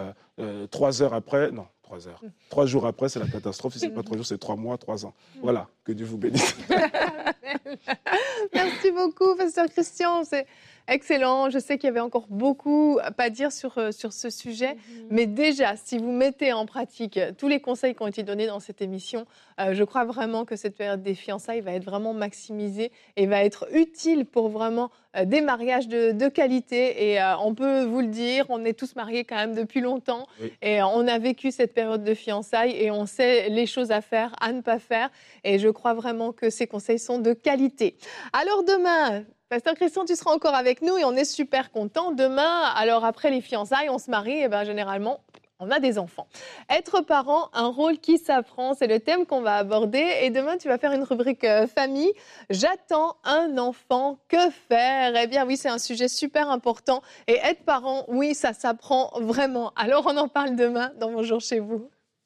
trois 0.71 1.01
heures 1.01 1.13
après, 1.13 1.51
non, 1.51 1.65
trois 1.83 2.07
heures. 2.07 2.21
Trois 2.49 2.65
jours 2.65 2.85
après, 2.85 3.09
c'est 3.09 3.19
la 3.19 3.27
catastrophe. 3.27 3.73
Si 3.73 3.79
ce 3.79 3.85
n'est 3.85 3.91
pas 3.91 4.03
trois 4.03 4.17
jours, 4.17 4.25
c'est 4.25 4.37
trois 4.37 4.55
mois, 4.55 4.77
trois 4.77 5.05
ans. 5.05 5.13
Voilà, 5.41 5.67
que 5.83 5.91
Dieu 5.91 6.05
vous 6.05 6.17
bénisse. 6.17 6.55
Merci 8.53 8.91
beaucoup, 8.91 9.35
Pasteur 9.35 9.67
Christian. 9.67 10.23
Excellent. 10.87 11.49
Je 11.49 11.57
sais 11.57 11.77
qu'il 11.77 11.87
y 11.87 11.89
avait 11.89 11.99
encore 11.99 12.27
beaucoup 12.29 12.99
à 13.01 13.11
pas 13.11 13.31
dire 13.31 13.51
sur, 13.51 13.77
euh, 13.77 13.91
sur 13.91 14.13
ce 14.13 14.29
sujet. 14.29 14.75
Mhm. 14.75 15.07
Mais 15.09 15.25
déjà, 15.25 15.75
si 15.77 15.97
vous 15.97 16.11
mettez 16.11 16.53
en 16.53 16.65
pratique 16.65 17.19
tous 17.37 17.47
les 17.47 17.59
conseils 17.59 17.95
qui 17.95 18.03
ont 18.03 18.07
été 18.07 18.21
donnés 18.21 18.45
dans 18.45 18.59
cette 18.59 18.81
émission, 18.81 19.25
euh, 19.59 19.73
je 19.73 19.83
crois 19.83 20.05
vraiment 20.05 20.45
que 20.45 20.55
cette 20.55 20.75
période 20.75 21.01
des 21.01 21.15
fiançailles 21.15 21.61
va 21.61 21.73
être 21.73 21.85
vraiment 21.85 22.13
maximisée 22.13 22.91
et 23.15 23.25
va 23.25 23.43
être 23.43 23.67
utile 23.73 24.25
pour 24.25 24.49
vraiment 24.49 24.91
euh, 25.15 25.25
des 25.25 25.41
mariages 25.41 25.87
de, 25.87 26.11
de 26.11 26.27
qualité. 26.27 27.11
Et 27.11 27.19
on 27.41 27.55
peut 27.55 27.83
vous 27.83 28.01
le 28.01 28.07
dire, 28.07 28.45
on 28.49 28.63
est 28.63 28.77
tous 28.77 28.95
mariés 28.95 29.23
quand 29.23 29.37
même 29.37 29.55
depuis 29.55 29.81
longtemps. 29.81 30.27
Et 30.61 30.81
on 30.83 31.07
a 31.07 31.17
vécu 31.17 31.51
cette 31.51 31.73
période 31.73 32.03
de 32.03 32.13
fiançailles 32.13 32.75
et 32.75 32.91
on 32.91 33.05
sait 33.05 33.49
les 33.49 33.65
choses 33.65 33.91
à 33.91 34.01
faire, 34.01 34.35
à 34.39 34.51
ne 34.51 34.61
pas 34.61 34.79
faire. 34.79 35.09
Et 35.43 35.57
je 35.57 35.69
crois 35.69 35.93
vraiment 35.93 36.31
que 36.31 36.49
ces 36.49 36.67
conseils 36.67 36.99
sont 36.99 37.19
de 37.19 37.33
qualité. 37.33 37.97
Alors 38.33 38.63
demain, 38.63 39.23
Pasteur 39.55 39.75
Christian, 39.75 40.03
tu 40.03 40.17
seras 40.17 40.31
encore 40.31 40.53
avec 40.53 40.81
nous 40.81 40.97
et 40.97 41.05
on 41.05 41.13
est 41.13 41.23
super 41.23 41.71
content. 41.71 42.11
Demain, 42.11 42.63
alors 42.75 43.05
après 43.05 43.31
les 43.31 43.39
fiançailles, 43.39 43.89
on 43.89 43.99
se 43.99 44.11
marie 44.11 44.41
et 44.41 44.49
ben 44.49 44.65
généralement, 44.65 45.21
on 45.59 45.71
a 45.71 45.79
des 45.79 45.97
enfants. 45.97 46.27
Être 46.69 46.99
parent, 46.99 47.49
un 47.53 47.67
rôle 47.67 47.99
qui 47.99 48.17
s'apprend, 48.17 48.73
c'est 48.73 48.87
le 48.87 48.99
thème 48.99 49.25
qu'on 49.25 49.39
va 49.39 49.55
aborder. 49.55 50.05
Et 50.23 50.29
demain, 50.29 50.57
tu 50.57 50.67
vas 50.67 50.77
faire 50.77 50.91
une 50.91 51.03
rubrique 51.03 51.45
euh, 51.45 51.67
famille. 51.67 52.11
J'attends 52.49 53.15
un 53.23 53.57
enfant, 53.57 54.19
que 54.27 54.49
faire? 54.67 55.15
Eh 55.15 55.27
bien 55.27 55.45
oui, 55.45 55.55
c'est 55.55 55.69
un 55.69 55.79
sujet 55.79 56.09
super 56.09 56.49
important. 56.49 57.01
Et 57.27 57.37
être 57.37 57.63
parent, 57.63 58.03
oui, 58.09 58.35
ça 58.35 58.51
s'apprend 58.51 59.13
vraiment. 59.21 59.71
Alors 59.77 60.05
on 60.05 60.17
en 60.17 60.27
parle 60.27 60.57
demain 60.57 60.91
dans 60.99 61.11
Bonjour 61.11 61.39
chez 61.39 61.61
vous. 61.61 61.89